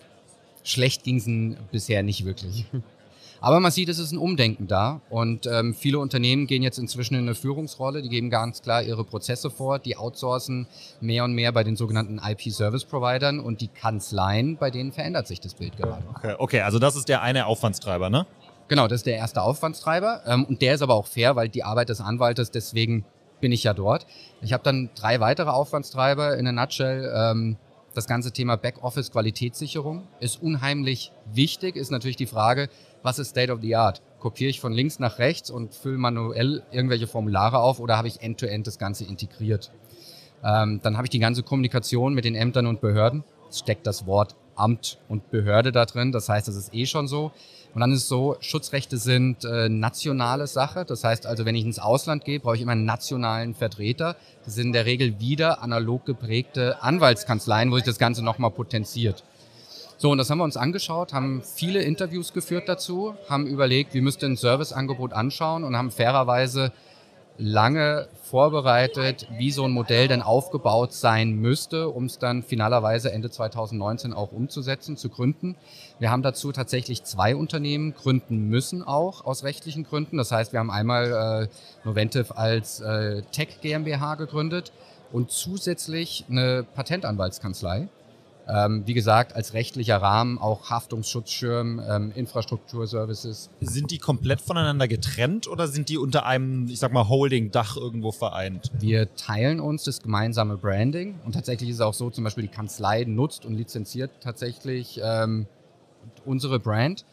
Schlecht 0.62 1.04
ging 1.04 1.16
es 1.16 1.58
bisher 1.70 2.02
nicht 2.02 2.24
wirklich. 2.24 2.66
Aber 3.40 3.58
man 3.60 3.70
sieht, 3.70 3.88
es 3.88 3.98
ist 3.98 4.12
ein 4.12 4.18
Umdenken 4.18 4.66
da 4.66 5.00
und 5.08 5.46
ähm, 5.46 5.74
viele 5.74 5.98
Unternehmen 5.98 6.46
gehen 6.46 6.62
jetzt 6.62 6.78
inzwischen 6.78 7.14
in 7.14 7.22
eine 7.22 7.34
Führungsrolle, 7.34 8.02
die 8.02 8.08
geben 8.08 8.28
ganz 8.28 8.60
klar 8.60 8.82
ihre 8.82 9.04
Prozesse 9.04 9.50
vor, 9.50 9.78
die 9.78 9.96
outsourcen 9.96 10.66
mehr 11.00 11.24
und 11.24 11.32
mehr 11.32 11.50
bei 11.52 11.64
den 11.64 11.76
sogenannten 11.76 12.18
IP-Service-Providern 12.18 13.40
und 13.40 13.62
die 13.62 13.68
Kanzleien, 13.68 14.58
bei 14.58 14.70
denen 14.70 14.92
verändert 14.92 15.26
sich 15.26 15.40
das 15.40 15.54
Bild 15.54 15.76
gerade. 15.76 16.02
Okay, 16.16 16.34
okay, 16.38 16.60
also 16.60 16.78
das 16.78 16.96
ist 16.96 17.08
der 17.08 17.22
eine 17.22 17.46
Aufwandstreiber, 17.46 18.10
ne? 18.10 18.26
Genau, 18.68 18.86
das 18.86 19.00
ist 19.00 19.06
der 19.06 19.16
erste 19.16 19.42
Aufwandstreiber 19.42 20.22
ähm, 20.26 20.44
und 20.44 20.62
der 20.62 20.74
ist 20.74 20.82
aber 20.82 20.94
auch 20.94 21.06
fair, 21.06 21.34
weil 21.34 21.48
die 21.48 21.64
Arbeit 21.64 21.88
des 21.88 22.00
Anwaltes, 22.00 22.50
deswegen 22.50 23.04
bin 23.40 23.52
ich 23.52 23.64
ja 23.64 23.72
dort. 23.74 24.06
Ich 24.42 24.52
habe 24.52 24.62
dann 24.62 24.90
drei 24.94 25.18
weitere 25.20 25.50
Aufwandstreiber 25.50 26.36
in 26.36 26.46
a 26.46 26.52
nutshell. 26.52 27.10
Ähm, 27.14 27.56
das 27.94 28.06
ganze 28.06 28.30
Thema 28.30 28.56
Backoffice-Qualitätssicherung 28.56 30.06
ist 30.20 30.40
unheimlich 30.40 31.10
wichtig, 31.32 31.74
ist 31.74 31.90
natürlich 31.90 32.16
die 32.16 32.26
Frage, 32.26 32.68
was 33.02 33.18
ist 33.18 33.30
State 33.30 33.52
of 33.52 33.60
the 33.60 33.76
Art? 33.76 34.02
Kopiere 34.18 34.50
ich 34.50 34.60
von 34.60 34.72
links 34.72 34.98
nach 34.98 35.18
rechts 35.18 35.50
und 35.50 35.74
fülle 35.74 35.98
manuell 35.98 36.62
irgendwelche 36.70 37.06
Formulare 37.06 37.58
auf 37.58 37.80
oder 37.80 37.96
habe 37.96 38.08
ich 38.08 38.20
end-to-end 38.20 38.62
-end 38.62 38.66
das 38.66 38.78
Ganze 38.78 39.04
integriert? 39.04 39.70
Ähm, 40.44 40.80
dann 40.82 40.96
habe 40.96 41.06
ich 41.06 41.10
die 41.10 41.18
ganze 41.18 41.42
Kommunikation 41.42 42.14
mit 42.14 42.24
den 42.24 42.34
Ämtern 42.34 42.66
und 42.66 42.80
Behörden. 42.80 43.24
Es 43.48 43.58
steckt 43.58 43.86
das 43.86 44.06
Wort 44.06 44.36
Amt 44.54 44.98
und 45.08 45.30
Behörde 45.30 45.72
da 45.72 45.86
drin, 45.86 46.12
das 46.12 46.28
heißt, 46.28 46.46
das 46.46 46.54
ist 46.54 46.74
eh 46.74 46.86
schon 46.86 47.08
so. 47.08 47.32
Und 47.74 47.80
dann 47.80 47.92
ist 47.92 48.02
es 48.02 48.08
so, 48.08 48.36
Schutzrechte 48.40 48.98
sind 48.98 49.44
äh, 49.44 49.68
nationale 49.68 50.46
Sache. 50.46 50.84
Das 50.84 51.04
heißt 51.04 51.24
also, 51.24 51.44
wenn 51.44 51.54
ich 51.54 51.64
ins 51.64 51.78
Ausland 51.78 52.24
gehe, 52.24 52.40
brauche 52.40 52.56
ich 52.56 52.62
immer 52.62 52.72
einen 52.72 52.84
nationalen 52.84 53.54
Vertreter. 53.54 54.16
Das 54.44 54.56
sind 54.56 54.68
in 54.68 54.72
der 54.72 54.86
Regel 54.86 55.20
wieder 55.20 55.62
analog 55.62 56.04
geprägte 56.04 56.82
Anwaltskanzleien, 56.82 57.70
wo 57.70 57.76
sich 57.76 57.84
das 57.84 57.98
Ganze 57.98 58.24
nochmal 58.24 58.50
potenziert. 58.50 59.22
So, 60.02 60.10
und 60.10 60.16
das 60.16 60.30
haben 60.30 60.38
wir 60.38 60.44
uns 60.44 60.56
angeschaut, 60.56 61.12
haben 61.12 61.42
viele 61.42 61.82
Interviews 61.82 62.32
geführt 62.32 62.70
dazu, 62.70 63.16
haben 63.28 63.46
überlegt, 63.46 63.92
wie 63.92 64.00
müsste 64.00 64.24
ein 64.24 64.36
Serviceangebot 64.36 65.12
anschauen 65.12 65.62
und 65.62 65.76
haben 65.76 65.90
fairerweise 65.90 66.72
lange 67.36 68.08
vorbereitet, 68.22 69.28
wie 69.36 69.50
so 69.50 69.64
ein 69.64 69.72
Modell 69.72 70.08
denn 70.08 70.22
aufgebaut 70.22 70.94
sein 70.94 71.32
müsste, 71.32 71.90
um 71.90 72.06
es 72.06 72.18
dann 72.18 72.42
finalerweise 72.42 73.12
Ende 73.12 73.28
2019 73.28 74.14
auch 74.14 74.32
umzusetzen, 74.32 74.96
zu 74.96 75.10
gründen. 75.10 75.54
Wir 75.98 76.10
haben 76.10 76.22
dazu 76.22 76.50
tatsächlich 76.50 77.04
zwei 77.04 77.36
Unternehmen 77.36 77.92
gründen 77.92 78.48
müssen, 78.48 78.82
auch 78.82 79.26
aus 79.26 79.44
rechtlichen 79.44 79.84
Gründen. 79.84 80.16
Das 80.16 80.32
heißt, 80.32 80.54
wir 80.54 80.60
haben 80.60 80.70
einmal 80.70 81.48
äh, 81.50 81.86
Noventive 81.86 82.38
als 82.38 82.80
äh, 82.80 83.20
Tech 83.32 83.60
GmbH 83.60 84.14
gegründet 84.14 84.72
und 85.12 85.30
zusätzlich 85.30 86.24
eine 86.30 86.64
Patentanwaltskanzlei 86.74 87.90
ähm, 88.52 88.82
wie 88.86 88.94
gesagt, 88.94 89.34
als 89.34 89.54
rechtlicher 89.54 89.96
Rahmen 89.98 90.38
auch 90.38 90.70
Haftungsschutzschirm, 90.70 91.80
ähm, 91.88 92.12
Infrastrukturservices. 92.14 93.50
Sind 93.60 93.90
die 93.90 93.98
komplett 93.98 94.40
voneinander 94.40 94.88
getrennt 94.88 95.48
oder 95.48 95.68
sind 95.68 95.88
die 95.88 95.98
unter 95.98 96.26
einem, 96.26 96.68
ich 96.68 96.78
sag 96.78 96.92
mal, 96.92 97.08
Holding-Dach 97.08 97.76
irgendwo 97.76 98.12
vereint? 98.12 98.70
Wir 98.78 99.14
teilen 99.14 99.60
uns 99.60 99.84
das 99.84 100.02
gemeinsame 100.02 100.56
Branding 100.56 101.18
und 101.24 101.32
tatsächlich 101.32 101.70
ist 101.70 101.76
es 101.76 101.82
auch 101.82 101.94
so, 101.94 102.10
zum 102.10 102.24
Beispiel 102.24 102.42
die 102.42 102.48
Kanzlei 102.48 103.04
nutzt 103.04 103.44
und 103.44 103.54
lizenziert 103.54 104.10
tatsächlich 104.20 105.00
ähm, 105.02 105.46
unsere 106.24 106.58
Brand. 106.58 107.04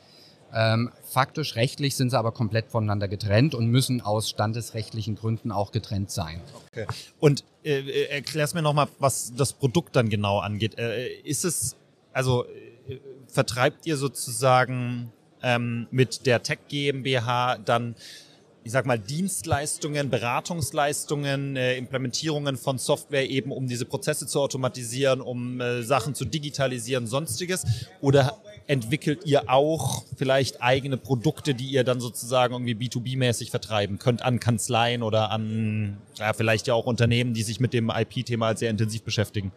Ähm, 0.53 0.91
faktisch 1.03 1.55
rechtlich 1.55 1.95
sind 1.95 2.09
sie 2.09 2.17
aber 2.17 2.31
komplett 2.31 2.69
voneinander 2.69 3.07
getrennt 3.07 3.53
und 3.53 3.67
müssen 3.67 4.01
aus 4.01 4.29
standesrechtlichen 4.29 5.15
Gründen 5.15 5.51
auch 5.51 5.71
getrennt 5.71 6.11
sein. 6.11 6.41
Okay. 6.71 6.87
Und 7.19 7.43
äh, 7.63 7.79
äh 7.79 8.09
erklär's 8.09 8.53
mir 8.53 8.61
nochmal, 8.61 8.87
was 8.99 9.33
das 9.35 9.53
Produkt 9.53 9.95
dann 9.95 10.09
genau 10.09 10.39
angeht. 10.39 10.77
Äh, 10.77 11.07
ist 11.21 11.45
es, 11.45 11.75
also 12.13 12.45
äh, 12.45 12.99
vertreibt 13.27 13.85
ihr 13.85 13.97
sozusagen 13.97 15.11
ähm, 15.43 15.87
mit 15.91 16.25
der 16.25 16.43
Tech 16.43 16.59
GmbH 16.67 17.57
dann 17.57 17.95
ich 18.67 18.73
sag 18.73 18.85
mal, 18.85 18.99
Dienstleistungen, 18.99 20.09
Beratungsleistungen, 20.09 21.55
äh, 21.55 21.77
Implementierungen 21.77 22.57
von 22.57 22.77
Software 22.77 23.29
eben, 23.29 23.53
um 23.53 23.65
diese 23.65 23.85
Prozesse 23.85 24.27
zu 24.27 24.41
automatisieren, 24.41 25.21
um 25.21 25.61
äh, 25.61 25.83
Sachen 25.83 26.15
zu 26.15 26.25
digitalisieren, 26.25 27.07
sonstiges? 27.07 27.65
Oder 28.01 28.37
entwickelt 28.67 29.25
ihr 29.25 29.49
auch 29.49 30.03
vielleicht 30.17 30.61
eigene 30.61 30.97
Produkte, 30.97 31.55
die 31.55 31.67
ihr 31.67 31.83
dann 31.83 31.99
sozusagen 31.99 32.53
irgendwie 32.53 32.75
B2B-mäßig 32.75 33.49
vertreiben 33.49 33.97
könnt 33.97 34.21
an 34.21 34.39
Kanzleien 34.39 35.03
oder 35.03 35.31
an, 35.31 35.97
ja, 36.17 36.33
vielleicht 36.33 36.67
ja 36.67 36.73
auch 36.73 36.85
Unternehmen, 36.85 37.33
die 37.33 37.43
sich 37.43 37.59
mit 37.59 37.73
dem 37.73 37.89
IP-Thema 37.89 38.55
sehr 38.55 38.69
intensiv 38.69 39.03
beschäftigen? 39.03 39.51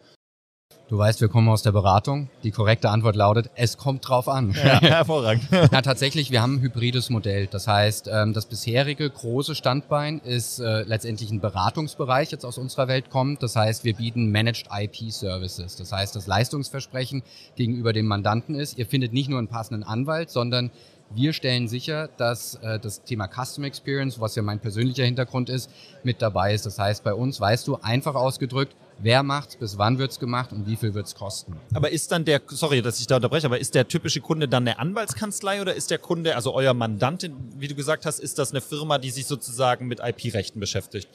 Du 0.91 0.97
weißt, 0.97 1.21
wir 1.21 1.29
kommen 1.29 1.47
aus 1.47 1.63
der 1.63 1.71
Beratung. 1.71 2.27
Die 2.43 2.51
korrekte 2.51 2.89
Antwort 2.89 3.15
lautet, 3.15 3.49
es 3.55 3.77
kommt 3.77 4.05
drauf 4.05 4.27
an. 4.27 4.51
Ja, 4.51 4.81
hervorragend. 4.81 5.47
ja, 5.49 5.81
tatsächlich, 5.81 6.31
wir 6.31 6.41
haben 6.41 6.55
ein 6.55 6.61
hybrides 6.61 7.09
Modell. 7.09 7.47
Das 7.47 7.65
heißt, 7.65 8.09
ähm, 8.11 8.33
das 8.33 8.45
bisherige 8.45 9.09
große 9.09 9.55
Standbein 9.55 10.19
ist 10.19 10.59
äh, 10.59 10.81
letztendlich 10.81 11.31
ein 11.31 11.39
Beratungsbereich, 11.39 12.31
jetzt 12.31 12.43
aus 12.43 12.57
unserer 12.57 12.89
Welt 12.89 13.09
kommt. 13.09 13.41
Das 13.41 13.55
heißt, 13.55 13.85
wir 13.85 13.93
bieten 13.93 14.31
Managed 14.31 14.65
IP 14.69 15.13
Services. 15.13 15.77
Das 15.77 15.93
heißt, 15.93 16.13
das 16.13 16.27
Leistungsversprechen 16.27 17.23
gegenüber 17.55 17.93
dem 17.93 18.07
Mandanten 18.07 18.55
ist, 18.55 18.77
ihr 18.77 18.85
findet 18.85 19.13
nicht 19.13 19.29
nur 19.29 19.39
einen 19.39 19.47
passenden 19.47 19.83
Anwalt, 19.83 20.29
sondern 20.29 20.71
wir 21.15 21.31
stellen 21.31 21.69
sicher, 21.69 22.09
dass 22.17 22.55
äh, 22.55 22.79
das 22.79 23.03
Thema 23.03 23.29
Custom 23.29 23.63
Experience, 23.63 24.19
was 24.19 24.35
ja 24.35 24.41
mein 24.41 24.59
persönlicher 24.59 25.05
Hintergrund 25.05 25.49
ist, 25.49 25.69
mit 26.03 26.21
dabei 26.21 26.53
ist. 26.53 26.65
Das 26.65 26.79
heißt, 26.79 27.05
bei 27.05 27.13
uns 27.13 27.39
weißt 27.39 27.65
du 27.65 27.77
einfach 27.77 28.15
ausgedrückt, 28.15 28.75
wer 29.01 29.23
macht's, 29.23 29.55
bis 29.55 29.77
wann 29.77 29.97
wird's 29.97 30.19
gemacht 30.19 30.51
und 30.51 30.67
wie 30.67 30.75
viel 30.75 30.93
wird's 30.93 31.15
kosten. 31.15 31.55
Aber 31.73 31.91
ist 31.91 32.11
dann 32.11 32.25
der, 32.25 32.41
sorry, 32.47 32.81
dass 32.81 32.99
ich 32.99 33.07
da 33.07 33.17
unterbreche, 33.17 33.45
aber 33.45 33.59
ist 33.59 33.75
der 33.75 33.87
typische 33.87 34.21
Kunde 34.21 34.47
dann 34.47 34.67
eine 34.67 34.79
Anwaltskanzlei 34.79 35.61
oder 35.61 35.73
ist 35.73 35.91
der 35.91 35.97
Kunde, 35.97 36.35
also 36.35 36.53
euer 36.53 36.73
Mandant, 36.73 37.29
wie 37.57 37.67
du 37.67 37.75
gesagt 37.75 38.05
hast, 38.05 38.19
ist 38.19 38.39
das 38.39 38.51
eine 38.51 38.61
Firma, 38.61 38.97
die 38.97 39.09
sich 39.09 39.25
sozusagen 39.25 39.87
mit 39.87 39.99
IP-Rechten 39.99 40.59
beschäftigt? 40.59 41.09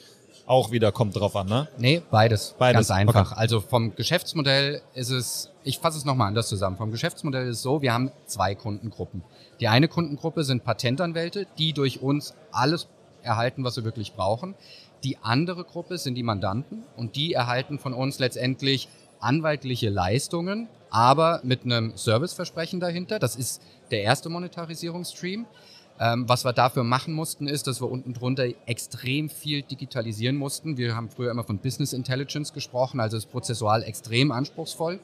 Auch 0.45 0.71
wieder 0.71 0.93
kommt 0.93 1.13
drauf 1.15 1.35
an, 1.35 1.47
ne? 1.47 1.67
Nee, 1.77 2.01
beides. 2.09 2.55
beides. 2.57 2.87
Ganz 2.87 2.91
einfach. 2.91 3.31
Okay. 3.31 3.39
Also 3.39 3.59
vom 3.59 3.95
Geschäftsmodell 3.95 4.81
ist 4.93 5.09
es, 5.09 5.51
ich 5.63 5.79
fasse 5.79 5.97
es 5.97 6.05
nochmal 6.05 6.29
anders 6.29 6.47
zusammen. 6.47 6.77
Vom 6.77 6.91
Geschäftsmodell 6.91 7.49
ist 7.49 7.57
es 7.57 7.61
so, 7.63 7.81
wir 7.81 7.93
haben 7.93 8.13
zwei 8.27 8.55
Kundengruppen. 8.55 9.23
Die 9.59 9.67
eine 9.67 9.89
Kundengruppe 9.89 10.45
sind 10.45 10.63
Patentanwälte, 10.63 11.47
die 11.57 11.73
durch 11.73 12.01
uns 12.01 12.33
alles 12.53 12.87
erhalten, 13.23 13.65
was 13.65 13.75
sie 13.75 13.83
wirklich 13.83 14.13
brauchen. 14.13 14.55
Die 15.03 15.17
andere 15.21 15.63
Gruppe 15.63 15.97
sind 15.97 16.15
die 16.15 16.23
Mandanten 16.23 16.83
und 16.95 17.15
die 17.15 17.33
erhalten 17.33 17.79
von 17.79 17.93
uns 17.93 18.19
letztendlich 18.19 18.87
anwaltliche 19.19 19.89
Leistungen, 19.89 20.67
aber 20.89 21.41
mit 21.43 21.63
einem 21.63 21.95
Serviceversprechen 21.95 22.79
dahinter. 22.79 23.19
Das 23.19 23.35
ist 23.35 23.61
der 23.91 24.03
erste 24.03 24.29
Monetarisierungsstream. 24.29 25.45
Ähm, 25.99 26.29
was 26.29 26.45
wir 26.45 26.53
dafür 26.53 26.83
machen 26.83 27.13
mussten, 27.13 27.47
ist, 27.47 27.65
dass 27.65 27.81
wir 27.81 27.89
unten 27.89 28.13
drunter 28.13 28.45
extrem 28.67 29.29
viel 29.29 29.63
digitalisieren 29.63 30.35
mussten. 30.35 30.77
Wir 30.77 30.95
haben 30.95 31.09
früher 31.09 31.31
immer 31.31 31.43
von 31.43 31.57
Business 31.57 31.91
Intelligence 31.91 32.53
gesprochen, 32.53 32.99
also 32.99 33.17
ist 33.17 33.31
prozessual 33.31 33.81
extrem 33.81 34.31
anspruchsvoll. 34.31 34.99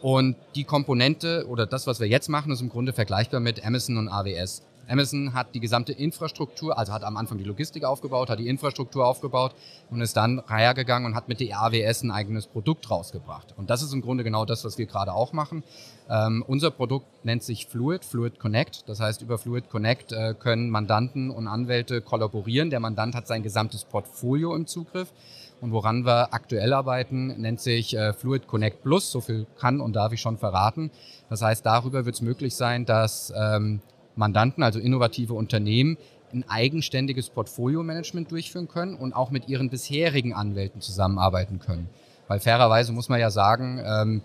Und 0.00 0.36
die 0.54 0.64
Komponente 0.64 1.46
oder 1.48 1.66
das, 1.66 1.86
was 1.86 1.98
wir 1.98 2.08
jetzt 2.08 2.28
machen, 2.28 2.52
ist 2.52 2.60
im 2.60 2.68
Grunde 2.68 2.92
vergleichbar 2.92 3.40
mit 3.40 3.64
Amazon 3.64 3.98
und 3.98 4.08
AWS. 4.08 4.62
Amazon 4.88 5.32
hat 5.34 5.54
die 5.54 5.60
gesamte 5.60 5.92
Infrastruktur, 5.92 6.78
also 6.78 6.92
hat 6.92 7.04
am 7.04 7.16
Anfang 7.16 7.38
die 7.38 7.44
Logistik 7.44 7.84
aufgebaut, 7.84 8.30
hat 8.30 8.38
die 8.38 8.48
Infrastruktur 8.48 9.06
aufgebaut 9.06 9.54
und 9.90 10.00
ist 10.00 10.16
dann 10.16 10.42
hergegangen 10.48 11.06
und 11.06 11.14
hat 11.14 11.28
mit 11.28 11.40
der 11.40 11.60
AWS 11.60 12.02
ein 12.02 12.10
eigenes 12.10 12.46
Produkt 12.46 12.90
rausgebracht. 12.90 13.54
Und 13.56 13.70
das 13.70 13.82
ist 13.82 13.92
im 13.92 14.02
Grunde 14.02 14.24
genau 14.24 14.44
das, 14.44 14.64
was 14.64 14.78
wir 14.78 14.86
gerade 14.86 15.12
auch 15.12 15.32
machen. 15.32 15.62
Ähm, 16.10 16.44
unser 16.46 16.70
Produkt 16.70 17.24
nennt 17.24 17.42
sich 17.42 17.66
Fluid, 17.66 18.04
Fluid 18.04 18.38
Connect. 18.38 18.88
Das 18.88 19.00
heißt, 19.00 19.22
über 19.22 19.38
Fluid 19.38 19.70
Connect 19.70 20.12
äh, 20.12 20.34
können 20.38 20.70
Mandanten 20.70 21.30
und 21.30 21.46
Anwälte 21.46 22.00
kollaborieren. 22.00 22.70
Der 22.70 22.80
Mandant 22.80 23.14
hat 23.14 23.26
sein 23.26 23.42
gesamtes 23.42 23.84
Portfolio 23.84 24.54
im 24.54 24.66
Zugriff. 24.66 25.12
Und 25.60 25.70
woran 25.70 26.04
wir 26.04 26.34
aktuell 26.34 26.72
arbeiten, 26.72 27.28
nennt 27.40 27.60
sich 27.60 27.96
äh, 27.96 28.12
Fluid 28.12 28.48
Connect 28.48 28.82
Plus. 28.82 29.12
So 29.12 29.20
viel 29.20 29.46
kann 29.58 29.80
und 29.80 29.94
darf 29.94 30.12
ich 30.12 30.20
schon 30.20 30.36
verraten. 30.36 30.90
Das 31.30 31.40
heißt, 31.40 31.64
darüber 31.64 32.04
wird 32.04 32.16
es 32.16 32.20
möglich 32.20 32.56
sein, 32.56 32.84
dass 32.84 33.32
ähm, 33.36 33.80
Mandanten, 34.16 34.62
also 34.62 34.78
innovative 34.78 35.34
Unternehmen, 35.34 35.96
ein 36.32 36.44
eigenständiges 36.48 37.30
Portfolio-Management 37.30 38.30
durchführen 38.30 38.68
können 38.68 38.94
und 38.94 39.12
auch 39.12 39.30
mit 39.30 39.48
ihren 39.48 39.70
bisherigen 39.70 40.32
Anwälten 40.32 40.80
zusammenarbeiten 40.80 41.58
können. 41.58 41.88
Weil 42.28 42.40
fairerweise 42.40 42.92
muss 42.92 43.08
man 43.08 43.20
ja 43.20 43.30
sagen, 43.30 43.80
ähm, 43.84 44.22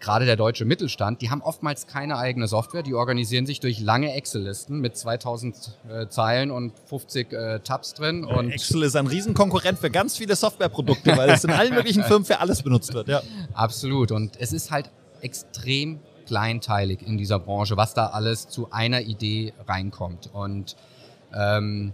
gerade 0.00 0.26
der 0.26 0.36
deutsche 0.36 0.64
Mittelstand, 0.64 1.22
die 1.22 1.30
haben 1.30 1.42
oftmals 1.42 1.86
keine 1.86 2.18
eigene 2.18 2.48
Software, 2.48 2.82
die 2.82 2.94
organisieren 2.94 3.46
sich 3.46 3.60
durch 3.60 3.80
lange 3.80 4.12
Excel-Listen 4.14 4.80
mit 4.80 4.96
2000 4.96 5.78
äh, 5.88 6.08
Zeilen 6.08 6.50
und 6.50 6.72
50 6.86 7.32
äh, 7.32 7.60
Tabs 7.60 7.94
drin. 7.94 8.24
Und 8.24 8.50
Excel 8.50 8.82
ist 8.82 8.96
ein 8.96 9.06
Riesenkonkurrent 9.06 9.78
für 9.78 9.90
ganz 9.90 10.16
viele 10.16 10.36
Softwareprodukte, 10.36 11.16
weil 11.16 11.30
es 11.30 11.44
in 11.44 11.50
allen 11.50 11.74
möglichen 11.74 12.02
Firmen 12.04 12.24
für 12.24 12.40
alles 12.40 12.62
benutzt 12.62 12.94
wird. 12.94 13.08
Ja. 13.08 13.22
Absolut 13.54 14.12
und 14.12 14.38
es 14.38 14.52
ist 14.52 14.70
halt 14.70 14.90
extrem 15.20 16.00
kleinteilig 16.26 17.02
in 17.06 17.16
dieser 17.16 17.38
Branche, 17.38 17.76
was 17.76 17.94
da 17.94 18.08
alles 18.08 18.48
zu 18.48 18.70
einer 18.70 19.00
Idee 19.02 19.54
reinkommt. 19.66 20.30
Und 20.32 20.76
ähm, 21.34 21.92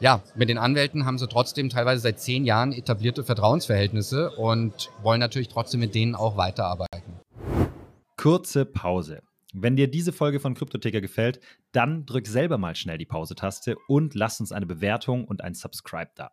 ja, 0.00 0.22
mit 0.34 0.48
den 0.48 0.58
Anwälten 0.58 1.04
haben 1.04 1.18
sie 1.18 1.28
trotzdem 1.28 1.68
teilweise 1.68 2.02
seit 2.02 2.20
zehn 2.20 2.44
Jahren 2.44 2.72
etablierte 2.72 3.22
Vertrauensverhältnisse 3.22 4.30
und 4.30 4.90
wollen 5.02 5.20
natürlich 5.20 5.48
trotzdem 5.48 5.80
mit 5.80 5.94
denen 5.94 6.14
auch 6.14 6.36
weiterarbeiten. 6.36 7.20
Kurze 8.16 8.64
Pause. 8.64 9.22
Wenn 9.52 9.76
dir 9.76 9.88
diese 9.90 10.12
Folge 10.12 10.38
von 10.38 10.54
Kryptoticker 10.54 11.00
gefällt, 11.00 11.40
dann 11.72 12.06
drück 12.06 12.26
selber 12.28 12.56
mal 12.56 12.76
schnell 12.76 12.98
die 12.98 13.06
Pause-Taste 13.06 13.76
und 13.88 14.14
lass 14.14 14.40
uns 14.40 14.52
eine 14.52 14.66
Bewertung 14.66 15.24
und 15.24 15.42
ein 15.42 15.54
Subscribe 15.54 16.10
da. 16.14 16.30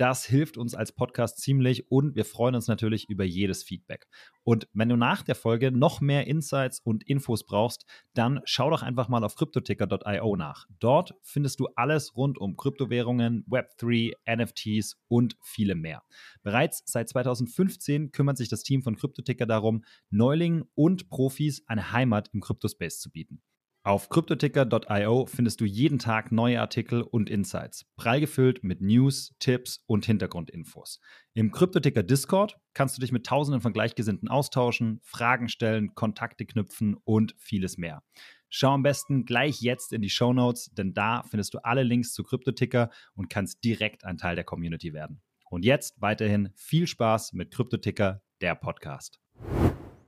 Das 0.00 0.24
hilft 0.24 0.56
uns 0.56 0.74
als 0.74 0.92
Podcast 0.92 1.40
ziemlich 1.40 1.92
und 1.92 2.14
wir 2.14 2.24
freuen 2.24 2.54
uns 2.54 2.68
natürlich 2.68 3.10
über 3.10 3.22
jedes 3.22 3.62
Feedback. 3.62 4.06
Und 4.44 4.66
wenn 4.72 4.88
du 4.88 4.96
nach 4.96 5.22
der 5.22 5.34
Folge 5.34 5.72
noch 5.72 6.00
mehr 6.00 6.26
Insights 6.26 6.80
und 6.80 7.06
Infos 7.06 7.44
brauchst, 7.44 7.84
dann 8.14 8.40
schau 8.44 8.70
doch 8.70 8.82
einfach 8.82 9.10
mal 9.10 9.22
auf 9.24 9.34
cryptoticker.io 9.36 10.36
nach. 10.36 10.64
Dort 10.78 11.12
findest 11.22 11.60
du 11.60 11.68
alles 11.76 12.16
rund 12.16 12.38
um 12.38 12.56
Kryptowährungen, 12.56 13.44
Web3, 13.44 14.14
NFTs 14.24 14.96
und 15.06 15.36
viele 15.42 15.74
mehr. 15.74 16.02
Bereits 16.42 16.82
seit 16.86 17.10
2015 17.10 18.10
kümmert 18.10 18.38
sich 18.38 18.48
das 18.48 18.62
Team 18.62 18.82
von 18.82 18.96
Cryptoticker 18.96 19.44
darum, 19.44 19.84
Neulingen 20.08 20.64
und 20.74 21.10
Profis 21.10 21.62
eine 21.66 21.92
Heimat 21.92 22.30
im 22.32 22.40
Kryptospace 22.40 23.00
zu 23.00 23.10
bieten. 23.10 23.42
Auf 23.82 24.10
cryptoticker.io 24.10 25.24
findest 25.24 25.62
du 25.62 25.64
jeden 25.64 25.98
Tag 25.98 26.32
neue 26.32 26.60
Artikel 26.60 27.00
und 27.00 27.30
Insights, 27.30 27.86
prall 27.96 28.20
gefüllt 28.20 28.62
mit 28.62 28.82
News, 28.82 29.34
Tipps 29.38 29.82
und 29.86 30.04
Hintergrundinfos. 30.04 31.00
Im 31.32 31.50
Cryptoticker 31.50 32.02
Discord 32.02 32.58
kannst 32.74 32.98
du 32.98 33.00
dich 33.00 33.10
mit 33.10 33.24
Tausenden 33.24 33.62
von 33.62 33.72
Gleichgesinnten 33.72 34.28
austauschen, 34.28 35.00
Fragen 35.02 35.48
stellen, 35.48 35.94
Kontakte 35.94 36.44
knüpfen 36.44 36.94
und 37.04 37.34
vieles 37.38 37.78
mehr. 37.78 38.02
Schau 38.50 38.72
am 38.72 38.82
besten 38.82 39.24
gleich 39.24 39.62
jetzt 39.62 39.94
in 39.94 40.02
die 40.02 40.10
Show 40.10 40.34
Notes, 40.34 40.70
denn 40.74 40.92
da 40.92 41.22
findest 41.22 41.54
du 41.54 41.58
alle 41.64 41.82
Links 41.82 42.12
zu 42.12 42.22
Cryptoticker 42.22 42.90
und 43.14 43.30
kannst 43.30 43.64
direkt 43.64 44.04
ein 44.04 44.18
Teil 44.18 44.34
der 44.34 44.44
Community 44.44 44.92
werden. 44.92 45.22
Und 45.48 45.64
jetzt 45.64 45.98
weiterhin 46.02 46.50
viel 46.54 46.86
Spaß 46.86 47.32
mit 47.32 47.50
Cryptoticker, 47.50 48.20
der 48.42 48.56
Podcast. 48.56 49.20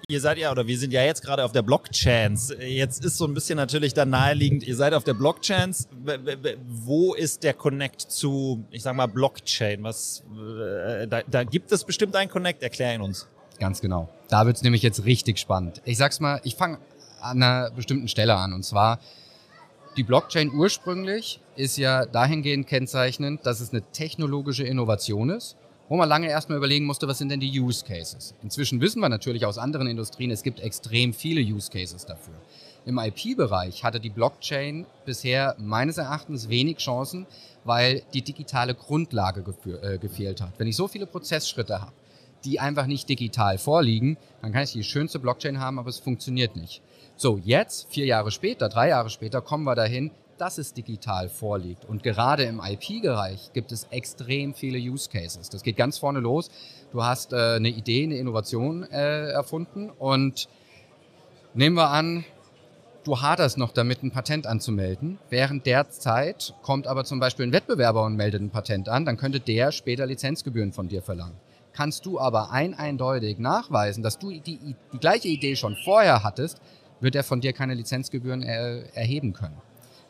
Ihr 0.08 0.20
seid 0.20 0.38
ja, 0.38 0.50
oder 0.50 0.66
wir 0.66 0.78
sind 0.78 0.92
ja 0.92 1.02
jetzt 1.02 1.22
gerade 1.22 1.44
auf 1.44 1.52
der 1.52 1.62
Blockchain. 1.62 2.38
Jetzt 2.60 3.04
ist 3.04 3.16
so 3.16 3.24
ein 3.26 3.34
bisschen 3.34 3.56
natürlich 3.56 3.94
dann 3.94 4.10
naheliegend, 4.10 4.62
ihr 4.64 4.76
seid 4.76 4.94
auf 4.94 5.04
der 5.04 5.14
Blockchain. 5.14 5.74
Wo 6.66 7.14
ist 7.14 7.42
der 7.42 7.54
Connect 7.54 8.00
zu, 8.00 8.64
ich 8.70 8.82
sag 8.82 8.96
mal, 8.96 9.06
Blockchain? 9.06 9.82
Was, 9.82 10.24
äh, 10.36 11.06
da, 11.06 11.22
da 11.22 11.44
gibt 11.44 11.72
es 11.72 11.84
bestimmt 11.84 12.16
einen 12.16 12.30
Connect, 12.30 12.62
erklär 12.62 12.94
ihn 12.94 13.00
uns. 13.00 13.28
Ganz 13.58 13.80
genau. 13.80 14.08
Da 14.28 14.44
wird 14.46 14.56
es 14.56 14.62
nämlich 14.62 14.82
jetzt 14.82 15.04
richtig 15.04 15.38
spannend. 15.38 15.80
Ich 15.84 15.98
sag's 15.98 16.20
mal, 16.20 16.40
ich 16.42 16.56
fange 16.56 16.78
an 17.20 17.42
einer 17.42 17.70
bestimmten 17.70 18.08
Stelle 18.08 18.34
an. 18.34 18.52
Und 18.52 18.64
zwar, 18.64 18.98
die 19.96 20.02
Blockchain 20.02 20.50
ursprünglich 20.52 21.40
ist 21.54 21.76
ja 21.76 22.06
dahingehend 22.06 22.66
kennzeichnend, 22.66 23.46
dass 23.46 23.60
es 23.60 23.70
eine 23.70 23.82
technologische 23.92 24.64
Innovation 24.64 25.30
ist 25.30 25.56
wo 25.92 25.98
man 25.98 26.08
lange 26.08 26.26
erstmal 26.26 26.56
überlegen 26.56 26.86
musste, 26.86 27.06
was 27.06 27.18
sind 27.18 27.28
denn 27.28 27.40
die 27.40 27.60
Use 27.60 27.84
Cases. 27.84 28.34
Inzwischen 28.42 28.80
wissen 28.80 29.00
wir 29.00 29.10
natürlich 29.10 29.44
aus 29.44 29.58
anderen 29.58 29.86
Industrien, 29.86 30.30
es 30.30 30.42
gibt 30.42 30.58
extrem 30.58 31.12
viele 31.12 31.42
Use 31.42 31.70
Cases 31.70 32.06
dafür. 32.06 32.32
Im 32.86 32.96
IP-Bereich 32.96 33.84
hatte 33.84 34.00
die 34.00 34.08
Blockchain 34.08 34.86
bisher 35.04 35.54
meines 35.58 35.98
Erachtens 35.98 36.48
wenig 36.48 36.78
Chancen, 36.78 37.26
weil 37.64 38.04
die 38.14 38.22
digitale 38.22 38.74
Grundlage 38.74 39.44
äh, 39.82 39.98
gefehlt 39.98 40.40
hat. 40.40 40.54
Wenn 40.56 40.66
ich 40.66 40.76
so 40.76 40.88
viele 40.88 41.04
Prozessschritte 41.04 41.82
habe, 41.82 41.92
die 42.46 42.58
einfach 42.58 42.86
nicht 42.86 43.10
digital 43.10 43.58
vorliegen, 43.58 44.16
dann 44.40 44.50
kann 44.50 44.62
ich 44.62 44.72
die 44.72 44.84
schönste 44.84 45.18
Blockchain 45.18 45.60
haben, 45.60 45.78
aber 45.78 45.90
es 45.90 45.98
funktioniert 45.98 46.56
nicht. 46.56 46.80
So, 47.16 47.36
jetzt, 47.44 47.88
vier 47.90 48.06
Jahre 48.06 48.30
später, 48.30 48.70
drei 48.70 48.88
Jahre 48.88 49.10
später, 49.10 49.42
kommen 49.42 49.64
wir 49.64 49.74
dahin, 49.74 50.10
dass 50.38 50.58
es 50.58 50.72
digital 50.74 51.28
vorliegt. 51.28 51.84
Und 51.84 52.02
gerade 52.02 52.44
im 52.44 52.60
IP-Bereich 52.60 53.52
gibt 53.52 53.72
es 53.72 53.84
extrem 53.90 54.54
viele 54.54 54.78
Use 54.78 55.08
Cases. 55.10 55.48
Das 55.48 55.62
geht 55.62 55.76
ganz 55.76 55.98
vorne 55.98 56.20
los. 56.20 56.50
Du 56.92 57.02
hast 57.02 57.32
äh, 57.32 57.56
eine 57.56 57.68
Idee, 57.68 58.04
eine 58.04 58.16
Innovation 58.16 58.82
äh, 58.84 59.30
erfunden 59.30 59.90
und 59.90 60.48
nehmen 61.54 61.76
wir 61.76 61.90
an, 61.90 62.24
du 63.04 63.20
haderst 63.20 63.58
noch 63.58 63.72
damit, 63.72 64.02
ein 64.02 64.10
Patent 64.10 64.46
anzumelden. 64.46 65.18
Während 65.30 65.66
der 65.66 65.90
Zeit 65.90 66.54
kommt 66.62 66.86
aber 66.86 67.04
zum 67.04 67.20
Beispiel 67.20 67.46
ein 67.46 67.52
Wettbewerber 67.52 68.04
und 68.04 68.16
meldet 68.16 68.42
ein 68.42 68.50
Patent 68.50 68.88
an, 68.88 69.04
dann 69.04 69.16
könnte 69.16 69.40
der 69.40 69.72
später 69.72 70.06
Lizenzgebühren 70.06 70.72
von 70.72 70.88
dir 70.88 71.02
verlangen. 71.02 71.36
Kannst 71.72 72.04
du 72.04 72.20
aber 72.20 72.50
ein 72.50 72.74
eindeutig 72.74 73.38
nachweisen, 73.38 74.02
dass 74.02 74.18
du 74.18 74.30
die, 74.30 74.76
die 74.92 74.98
gleiche 74.98 75.28
Idee 75.28 75.56
schon 75.56 75.76
vorher 75.76 76.22
hattest, 76.22 76.60
wird 77.00 77.14
er 77.14 77.24
von 77.24 77.40
dir 77.40 77.52
keine 77.52 77.74
Lizenzgebühren 77.74 78.42
er, 78.42 78.94
erheben 78.94 79.32
können. 79.32 79.56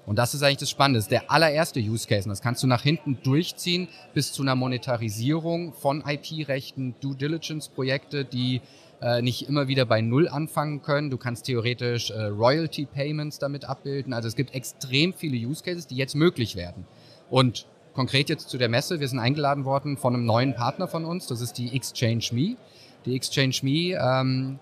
Und 0.04 0.16
das 0.16 0.34
ist 0.34 0.42
eigentlich 0.42 0.58
das 0.58 0.70
Spannende. 0.70 0.98
Das 0.98 1.04
ist 1.04 1.12
der 1.12 1.30
allererste 1.30 1.80
Use 1.80 2.08
Case. 2.08 2.24
Und 2.24 2.30
das 2.30 2.42
kannst 2.42 2.62
du 2.62 2.66
nach 2.66 2.82
hinten 2.82 3.18
durchziehen 3.22 3.88
bis 4.14 4.32
zu 4.32 4.42
einer 4.42 4.56
Monetarisierung 4.56 5.72
von 5.72 6.02
IP-Rechten, 6.06 6.94
Due 7.00 7.14
Diligence-Projekte, 7.14 8.24
die 8.24 8.60
äh, 9.00 9.22
nicht 9.22 9.48
immer 9.48 9.68
wieder 9.68 9.84
bei 9.84 10.00
Null 10.00 10.28
anfangen 10.28 10.82
können. 10.82 11.10
Du 11.10 11.18
kannst 11.18 11.46
theoretisch 11.46 12.10
äh, 12.10 12.24
Royalty 12.24 12.86
Payments 12.86 13.38
damit 13.38 13.64
abbilden. 13.64 14.12
Also 14.12 14.28
es 14.28 14.36
gibt 14.36 14.54
extrem 14.54 15.12
viele 15.12 15.36
Use 15.36 15.62
Cases, 15.62 15.86
die 15.86 15.96
jetzt 15.96 16.14
möglich 16.14 16.56
werden. 16.56 16.84
Und 17.30 17.66
konkret 17.94 18.28
jetzt 18.28 18.48
zu 18.48 18.58
der 18.58 18.68
Messe, 18.68 19.00
wir 19.00 19.08
sind 19.08 19.18
eingeladen 19.18 19.64
worden 19.64 19.96
von 19.96 20.14
einem 20.14 20.24
neuen 20.24 20.54
Partner 20.54 20.88
von 20.88 21.04
uns, 21.04 21.26
das 21.26 21.40
ist 21.40 21.58
die 21.58 21.74
Exchange 21.74 22.24
Me. 22.32 22.56
Die 23.04 23.16
Exchange 23.16 23.56
Me 23.62 23.98
ähm, 24.00 24.58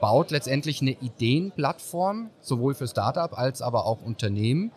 baut 0.00 0.30
letztendlich 0.30 0.80
eine 0.80 0.92
Ideenplattform, 0.92 2.30
sowohl 2.40 2.74
für 2.74 2.88
Startup 2.88 3.36
als 3.36 3.62
aber 3.62 3.86
auch 3.86 4.02
Unternehmen, 4.02 4.72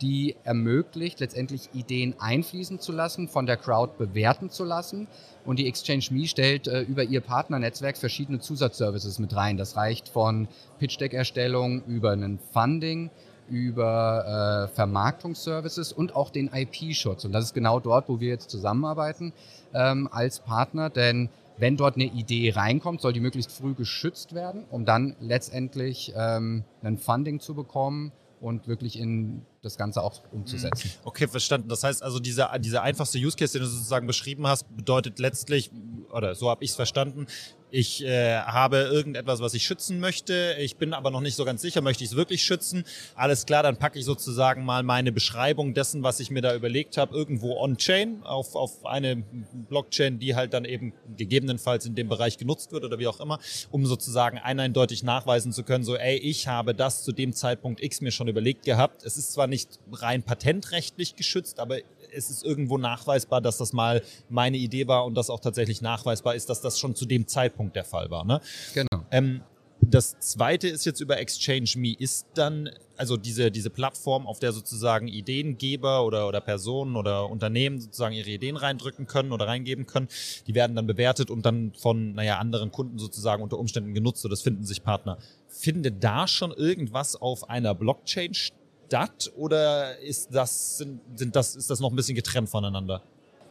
die 0.00 0.36
ermöglicht, 0.44 1.20
letztendlich 1.20 1.68
Ideen 1.74 2.14
einfließen 2.18 2.80
zu 2.80 2.92
lassen, 2.92 3.28
von 3.28 3.46
der 3.46 3.56
Crowd 3.56 3.92
bewerten 3.98 4.50
zu 4.50 4.64
lassen. 4.64 5.06
Und 5.44 5.58
die 5.58 5.68
Exchange 5.68 6.06
Me 6.10 6.26
stellt 6.26 6.68
äh, 6.68 6.82
über 6.82 7.04
ihr 7.04 7.20
Partnernetzwerk 7.20 7.96
verschiedene 7.96 8.40
Zusatzservices 8.40 9.18
mit 9.18 9.34
rein. 9.34 9.56
Das 9.56 9.76
reicht 9.76 10.08
von 10.08 10.48
Pitch-Deck-Erstellung 10.78 11.82
über 11.84 12.12
einen 12.12 12.38
Funding, 12.38 13.10
über 13.48 14.68
äh, 14.70 14.74
Vermarktungsservices 14.74 15.92
und 15.92 16.14
auch 16.14 16.30
den 16.30 16.50
IP-Schutz. 16.52 17.24
Und 17.24 17.32
das 17.32 17.44
ist 17.44 17.54
genau 17.54 17.80
dort, 17.80 18.08
wo 18.08 18.20
wir 18.20 18.28
jetzt 18.28 18.50
zusammenarbeiten 18.50 19.32
ähm, 19.74 20.08
als 20.10 20.40
Partner, 20.40 20.88
denn 20.88 21.28
wenn 21.60 21.76
dort 21.76 21.96
eine 21.96 22.06
Idee 22.06 22.50
reinkommt, 22.50 23.00
soll 23.00 23.12
die 23.12 23.20
möglichst 23.20 23.52
früh 23.52 23.74
geschützt 23.74 24.34
werden, 24.34 24.64
um 24.70 24.84
dann 24.84 25.16
letztendlich 25.20 26.12
ähm, 26.16 26.64
ein 26.82 26.98
Funding 26.98 27.40
zu 27.40 27.54
bekommen 27.54 28.12
und 28.40 28.66
wirklich 28.66 28.98
in 28.98 29.42
das 29.62 29.76
Ganze 29.76 30.02
auch 30.02 30.22
umzusetzen. 30.32 30.88
Mhm. 30.88 31.06
Okay, 31.06 31.28
verstanden. 31.28 31.68
Das 31.68 31.84
heißt 31.84 32.02
also, 32.02 32.18
dieser, 32.18 32.58
dieser 32.58 32.82
einfachste 32.82 33.18
Use 33.18 33.36
Case, 33.36 33.52
den 33.52 33.62
du 33.62 33.68
sozusagen 33.68 34.06
beschrieben 34.06 34.46
hast, 34.46 34.74
bedeutet 34.74 35.18
letztlich, 35.18 35.70
oder 36.10 36.34
so 36.34 36.48
habe 36.48 36.64
ich 36.64 36.70
es 36.70 36.76
verstanden, 36.76 37.26
ich 37.70 38.04
äh, 38.04 38.36
habe 38.38 38.78
irgendetwas, 38.78 39.40
was 39.40 39.54
ich 39.54 39.64
schützen 39.64 40.00
möchte. 40.00 40.56
Ich 40.58 40.76
bin 40.76 40.92
aber 40.92 41.10
noch 41.10 41.20
nicht 41.20 41.36
so 41.36 41.44
ganz 41.44 41.62
sicher, 41.62 41.80
möchte 41.80 42.04
ich 42.04 42.10
es 42.10 42.16
wirklich 42.16 42.42
schützen? 42.42 42.84
Alles 43.14 43.46
klar, 43.46 43.62
dann 43.62 43.76
packe 43.76 43.98
ich 43.98 44.04
sozusagen 44.04 44.64
mal 44.64 44.82
meine 44.82 45.12
Beschreibung 45.12 45.74
dessen, 45.74 46.02
was 46.02 46.20
ich 46.20 46.30
mir 46.30 46.42
da 46.42 46.54
überlegt 46.54 46.96
habe, 46.96 47.16
irgendwo 47.16 47.56
on-chain 47.56 48.22
auf, 48.24 48.54
auf 48.54 48.84
eine 48.84 49.22
Blockchain, 49.68 50.18
die 50.18 50.34
halt 50.34 50.52
dann 50.54 50.64
eben 50.64 50.92
gegebenenfalls 51.16 51.86
in 51.86 51.94
dem 51.94 52.08
Bereich 52.08 52.38
genutzt 52.38 52.72
wird 52.72 52.84
oder 52.84 52.98
wie 52.98 53.06
auch 53.06 53.20
immer, 53.20 53.38
um 53.70 53.86
sozusagen 53.86 54.38
eindeutig 54.38 55.02
nachweisen 55.02 55.52
zu 55.52 55.62
können, 55.62 55.84
so, 55.84 55.96
ey, 55.96 56.16
ich 56.16 56.48
habe 56.48 56.74
das 56.74 57.04
zu 57.04 57.12
dem 57.12 57.32
Zeitpunkt 57.32 57.82
X 57.82 58.00
mir 58.00 58.10
schon 58.10 58.28
überlegt 58.28 58.64
gehabt. 58.64 59.04
Es 59.04 59.16
ist 59.16 59.32
zwar 59.32 59.46
nicht 59.46 59.78
rein 59.92 60.22
patentrechtlich 60.22 61.16
geschützt, 61.16 61.60
aber 61.60 61.78
es 62.12 62.30
ist 62.30 62.44
irgendwo 62.44 62.78
nachweisbar, 62.78 63.40
dass 63.40 63.58
das 63.58 63.72
mal 63.72 64.02
meine 64.28 64.56
Idee 64.56 64.86
war 64.86 65.04
und 65.04 65.14
dass 65.14 65.30
auch 65.30 65.40
tatsächlich 65.40 65.80
nachweisbar 65.82 66.34
ist, 66.34 66.48
dass 66.48 66.60
das 66.60 66.78
schon 66.78 66.94
zu 66.94 67.06
dem 67.06 67.26
Zeitpunkt 67.26 67.76
der 67.76 67.84
Fall 67.84 68.10
war. 68.10 68.24
Ne? 68.24 68.40
Genau. 68.74 69.04
Ähm, 69.10 69.42
das 69.82 70.18
zweite 70.20 70.68
ist 70.68 70.84
jetzt 70.84 71.00
über 71.00 71.18
Exchange 71.18 71.70
Me. 71.76 71.94
Ist 71.98 72.26
dann, 72.34 72.68
also 72.96 73.16
diese, 73.16 73.50
diese 73.50 73.70
Plattform, 73.70 74.26
auf 74.26 74.38
der 74.38 74.52
sozusagen 74.52 75.08
Ideengeber 75.08 76.04
oder, 76.04 76.28
oder 76.28 76.40
Personen 76.40 76.96
oder 76.96 77.30
Unternehmen 77.30 77.80
sozusagen 77.80 78.14
ihre 78.14 78.28
Ideen 78.28 78.56
reindrücken 78.56 79.06
können 79.06 79.32
oder 79.32 79.46
reingeben 79.46 79.86
können, 79.86 80.08
die 80.46 80.54
werden 80.54 80.76
dann 80.76 80.86
bewertet 80.86 81.30
und 81.30 81.46
dann 81.46 81.72
von, 81.78 82.12
naja, 82.12 82.38
anderen 82.38 82.70
Kunden 82.70 82.98
sozusagen 82.98 83.42
unter 83.42 83.58
Umständen 83.58 83.94
genutzt 83.94 84.24
oder 84.24 84.32
das 84.32 84.42
finden 84.42 84.64
sich 84.64 84.82
Partner. 84.82 85.18
Findet 85.48 86.04
da 86.04 86.28
schon 86.28 86.52
irgendwas 86.52 87.16
auf 87.16 87.48
einer 87.48 87.74
Blockchain 87.74 88.34
statt? 88.34 88.59
Statt 88.90 89.30
oder 89.36 89.98
ist 90.00 90.34
das, 90.34 90.78
sind, 90.78 91.00
sind 91.14 91.36
das, 91.36 91.54
ist 91.54 91.70
das 91.70 91.78
noch 91.78 91.90
ein 91.90 91.96
bisschen 91.96 92.16
getrennt 92.16 92.48
voneinander? 92.48 93.02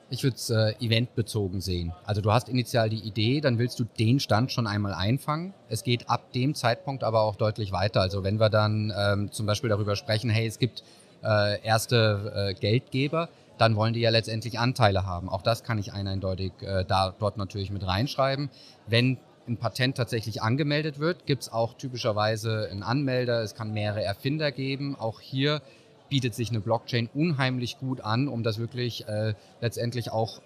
Ich 0.10 0.22
würde 0.24 0.36
es 0.36 0.50
äh, 0.50 0.74
eventbezogen 0.82 1.62
sehen. 1.62 1.94
Also 2.04 2.20
du 2.20 2.30
hast 2.34 2.50
initial 2.50 2.90
die 2.90 3.00
Idee, 3.00 3.40
dann 3.40 3.58
willst 3.58 3.80
du 3.80 3.86
den 3.86 4.20
Stand 4.20 4.52
schon 4.52 4.68
einmal 4.68 4.94
einfangen. 4.94 5.54
Es 5.70 5.84
geht 5.84 6.10
ab 6.10 6.34
dem 6.34 6.56
Zeitpunkt 6.56 7.06
aber 7.06 7.22
auch 7.22 7.38
deutlich 7.38 7.72
weiter. 7.72 8.02
Also 8.02 8.22
wenn 8.24 8.38
wir 8.38 8.50
dann 8.50 8.92
ähm, 8.98 9.32
zum 9.32 9.46
Beispiel 9.46 9.70
darüber 9.70 9.96
sprechen, 9.96 10.30
hey, 10.30 10.46
es 10.46 10.60
gibt 10.60 10.84
äh, 11.24 11.62
erste 11.64 12.34
äh, 12.36 12.54
Geldgeber, 12.60 13.30
dann 13.58 13.78
wollen 13.78 13.94
die 13.94 14.02
ja 14.02 14.10
letztendlich 14.10 14.60
Anteile 14.60 15.06
haben. 15.06 15.30
Auch 15.30 15.42
das 15.42 15.64
kann 15.64 15.78
ich 15.78 15.94
eindeutig 15.94 16.52
äh, 16.62 16.84
da, 16.84 17.16
dort 17.18 17.38
natürlich 17.38 17.72
mit 17.72 17.88
reinschreiben. 17.88 18.50
Wenn 18.88 19.18
ein 19.50 19.58
Patent 19.58 19.98
tatsächlich 19.98 20.42
angemeldet 20.42 21.00
wird, 21.00 21.26
gibt 21.26 21.44
es 21.44 21.52
auch 21.52 21.74
typischerweise 21.74 22.68
einen 22.72 22.84
Anmelder, 22.84 23.42
es 23.42 23.56
kann 23.56 23.74
mehrere 23.74 24.04
Erfinder 24.04 24.52
geben. 24.52 24.96
Auch 24.96 25.20
hier 25.20 25.62
bietet 26.10 26.36
sich 26.36 26.50
eine 26.50 26.60
Blockchain 26.60 27.10
unheimlich 27.14 27.78
gut 27.80 28.02
an, 28.02 28.28
um 28.28 28.44
das 28.44 28.60
wirklich 28.60 29.08
äh, 29.08 29.34
letztendlich 29.62 30.12
auch 30.12 30.42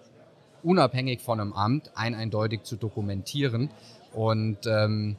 unabhängig 0.63 1.21
von 1.21 1.39
einem 1.39 1.53
Amt 1.53 1.91
ein 1.95 2.15
eindeutig 2.15 2.63
zu 2.63 2.75
dokumentieren. 2.75 3.69
Und 4.13 4.65
ähm, 4.65 5.17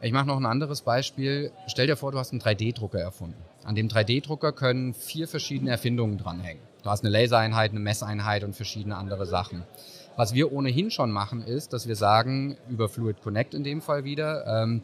ich 0.00 0.12
mache 0.12 0.26
noch 0.26 0.36
ein 0.36 0.46
anderes 0.46 0.82
Beispiel. 0.82 1.52
Stell 1.68 1.86
dir 1.86 1.96
vor, 1.96 2.12
du 2.12 2.18
hast 2.18 2.32
einen 2.32 2.40
3D-Drucker 2.40 2.98
erfunden. 2.98 3.42
An 3.64 3.74
dem 3.74 3.88
3D-Drucker 3.88 4.52
können 4.52 4.94
vier 4.94 5.26
verschiedene 5.26 5.70
Erfindungen 5.70 6.18
dranhängen. 6.18 6.62
Du 6.82 6.90
hast 6.90 7.04
eine 7.04 7.10
Lasereinheit, 7.10 7.70
eine 7.70 7.80
Messeinheit 7.80 8.44
und 8.44 8.54
verschiedene 8.54 8.96
andere 8.96 9.26
Sachen. 9.26 9.64
Was 10.16 10.32
wir 10.32 10.50
ohnehin 10.50 10.90
schon 10.90 11.10
machen, 11.10 11.42
ist, 11.42 11.74
dass 11.74 11.86
wir 11.86 11.94
sagen, 11.94 12.56
über 12.70 12.88
Fluid 12.88 13.20
Connect 13.22 13.52
in 13.52 13.64
dem 13.64 13.82
Fall 13.82 14.04
wieder, 14.04 14.46
ähm, 14.46 14.82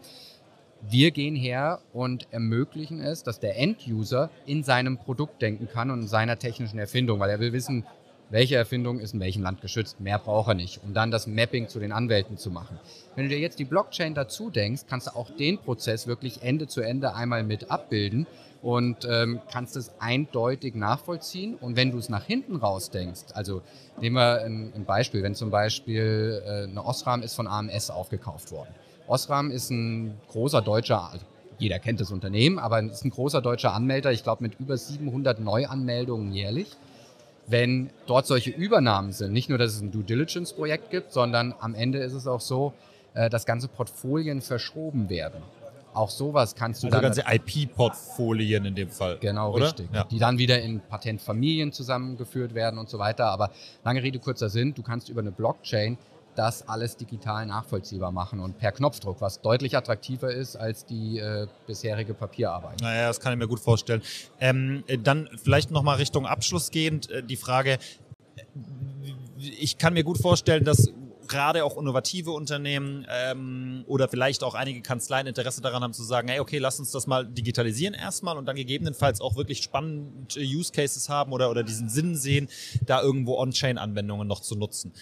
wir 0.82 1.10
gehen 1.10 1.36
her 1.36 1.80
und 1.92 2.26
ermöglichen 2.32 3.00
es, 3.00 3.22
dass 3.22 3.40
der 3.40 3.56
End-User 3.56 4.30
in 4.46 4.62
seinem 4.62 4.98
Produkt 4.98 5.40
denken 5.40 5.68
kann 5.68 5.90
und 5.90 6.02
in 6.02 6.08
seiner 6.08 6.38
technischen 6.38 6.78
Erfindung, 6.78 7.20
weil 7.20 7.30
er 7.30 7.40
will 7.40 7.52
wissen, 7.52 7.86
welche 8.32 8.56
Erfindung 8.56 8.98
ist 8.98 9.12
in 9.12 9.20
welchem 9.20 9.42
Land 9.42 9.60
geschützt. 9.60 10.00
Mehr 10.00 10.18
braucht 10.18 10.48
er 10.48 10.54
nicht, 10.54 10.80
um 10.82 10.94
dann 10.94 11.10
das 11.10 11.26
Mapping 11.26 11.68
zu 11.68 11.78
den 11.78 11.92
Anwälten 11.92 12.38
zu 12.38 12.50
machen. 12.50 12.80
Wenn 13.14 13.24
du 13.24 13.28
dir 13.28 13.38
jetzt 13.38 13.58
die 13.58 13.66
Blockchain 13.66 14.14
dazu 14.14 14.48
denkst, 14.48 14.84
kannst 14.88 15.06
du 15.06 15.14
auch 15.14 15.30
den 15.36 15.58
Prozess 15.58 16.06
wirklich 16.06 16.42
Ende 16.42 16.66
zu 16.66 16.80
Ende 16.80 17.14
einmal 17.14 17.44
mit 17.44 17.70
abbilden 17.70 18.26
und 18.62 19.06
ähm, 19.08 19.42
kannst 19.52 19.76
es 19.76 19.92
eindeutig 20.00 20.74
nachvollziehen. 20.74 21.56
Und 21.56 21.76
wenn 21.76 21.90
du 21.90 21.98
es 21.98 22.08
nach 22.08 22.24
hinten 22.24 22.56
raus 22.56 22.88
denkst, 22.88 23.34
also 23.34 23.60
nehmen 24.00 24.16
wir 24.16 24.42
ein, 24.42 24.72
ein 24.74 24.86
Beispiel, 24.86 25.22
wenn 25.22 25.34
zum 25.34 25.50
Beispiel 25.50 26.42
äh, 26.46 26.62
eine 26.70 26.86
Osram 26.86 27.22
ist 27.22 27.34
von 27.34 27.46
AMS 27.46 27.90
aufgekauft 27.90 28.50
worden. 28.50 28.70
Osram 29.08 29.50
ist 29.50 29.68
ein 29.70 30.18
großer 30.28 30.62
deutscher, 30.62 31.10
also 31.12 31.26
jeder 31.58 31.78
kennt 31.78 32.00
das 32.00 32.10
Unternehmen, 32.10 32.58
aber 32.58 32.82
ist 32.82 33.04
ein 33.04 33.10
großer 33.10 33.42
deutscher 33.42 33.74
Anmelder, 33.74 34.10
ich 34.10 34.22
glaube 34.22 34.42
mit 34.42 34.58
über 34.58 34.78
700 34.78 35.38
Neuanmeldungen 35.38 36.32
jährlich. 36.32 36.68
Wenn 37.52 37.90
dort 38.06 38.26
solche 38.26 38.48
Übernahmen 38.48 39.12
sind, 39.12 39.34
nicht 39.34 39.50
nur, 39.50 39.58
dass 39.58 39.74
es 39.74 39.82
ein 39.82 39.90
Due 39.90 40.02
Diligence-Projekt 40.02 40.88
gibt, 40.88 41.12
sondern 41.12 41.54
am 41.60 41.74
Ende 41.74 41.98
ist 41.98 42.14
es 42.14 42.26
auch 42.26 42.40
so, 42.40 42.72
äh, 43.12 43.28
dass 43.28 43.44
ganze 43.44 43.68
Portfolien 43.68 44.40
verschoben 44.40 45.10
werden. 45.10 45.42
Auch 45.92 46.08
sowas 46.08 46.54
kannst 46.54 46.82
du 46.82 46.86
also 46.86 46.98
dann. 46.98 47.12
ganze 47.12 47.24
IP-Portfolien 47.30 48.64
in 48.64 48.74
dem 48.74 48.88
Fall. 48.88 49.18
Genau, 49.20 49.52
oder? 49.52 49.66
richtig. 49.66 49.90
Ja. 49.92 50.04
Die 50.04 50.18
dann 50.18 50.38
wieder 50.38 50.62
in 50.62 50.80
Patentfamilien 50.80 51.72
zusammengeführt 51.72 52.54
werden 52.54 52.78
und 52.78 52.88
so 52.88 52.98
weiter. 52.98 53.26
Aber 53.26 53.50
lange 53.84 54.02
Rede, 54.02 54.18
kurzer 54.18 54.48
Sinn, 54.48 54.72
du 54.72 54.82
kannst 54.82 55.10
über 55.10 55.20
eine 55.20 55.32
Blockchain 55.32 55.98
das 56.34 56.66
alles 56.68 56.96
digital 56.96 57.46
nachvollziehbar 57.46 58.12
machen 58.12 58.40
und 58.40 58.58
per 58.58 58.72
Knopfdruck, 58.72 59.20
was 59.20 59.40
deutlich 59.40 59.76
attraktiver 59.76 60.32
ist 60.32 60.56
als 60.56 60.86
die 60.86 61.18
äh, 61.18 61.46
bisherige 61.66 62.14
Papierarbeit. 62.14 62.80
Naja, 62.80 63.08
das 63.08 63.20
kann 63.20 63.32
ich 63.32 63.38
mir 63.38 63.48
gut 63.48 63.60
vorstellen. 63.60 64.02
Ähm, 64.40 64.84
dann 65.02 65.28
vielleicht 65.42 65.70
nochmal 65.70 65.96
Richtung 65.96 66.26
Abschluss 66.26 66.70
gehend 66.70 67.10
äh, 67.10 67.22
die 67.22 67.36
Frage, 67.36 67.78
ich 69.36 69.78
kann 69.78 69.94
mir 69.94 70.04
gut 70.04 70.18
vorstellen, 70.18 70.64
dass 70.64 70.92
gerade 71.28 71.64
auch 71.64 71.78
innovative 71.78 72.32
Unternehmen 72.32 73.06
ähm, 73.08 73.84
oder 73.86 74.08
vielleicht 74.08 74.44
auch 74.44 74.54
einige 74.54 74.82
Kanzleien 74.82 75.26
Interesse 75.26 75.62
daran 75.62 75.82
haben 75.82 75.94
zu 75.94 76.02
sagen, 76.02 76.28
hey, 76.28 76.40
okay, 76.40 76.58
lass 76.58 76.78
uns 76.78 76.90
das 76.90 77.06
mal 77.06 77.26
digitalisieren 77.26 77.94
erstmal 77.94 78.36
und 78.36 78.46
dann 78.46 78.56
gegebenenfalls 78.56 79.20
auch 79.20 79.36
wirklich 79.36 79.62
spannende 79.62 80.40
Use 80.40 80.72
Cases 80.72 81.08
haben 81.08 81.32
oder, 81.32 81.50
oder 81.50 81.62
diesen 81.62 81.88
Sinn 81.88 82.16
sehen, 82.16 82.48
da 82.84 83.00
irgendwo 83.00 83.38
On-Chain-Anwendungen 83.38 84.28
noch 84.28 84.40
zu 84.40 84.56
nutzen. 84.56 84.92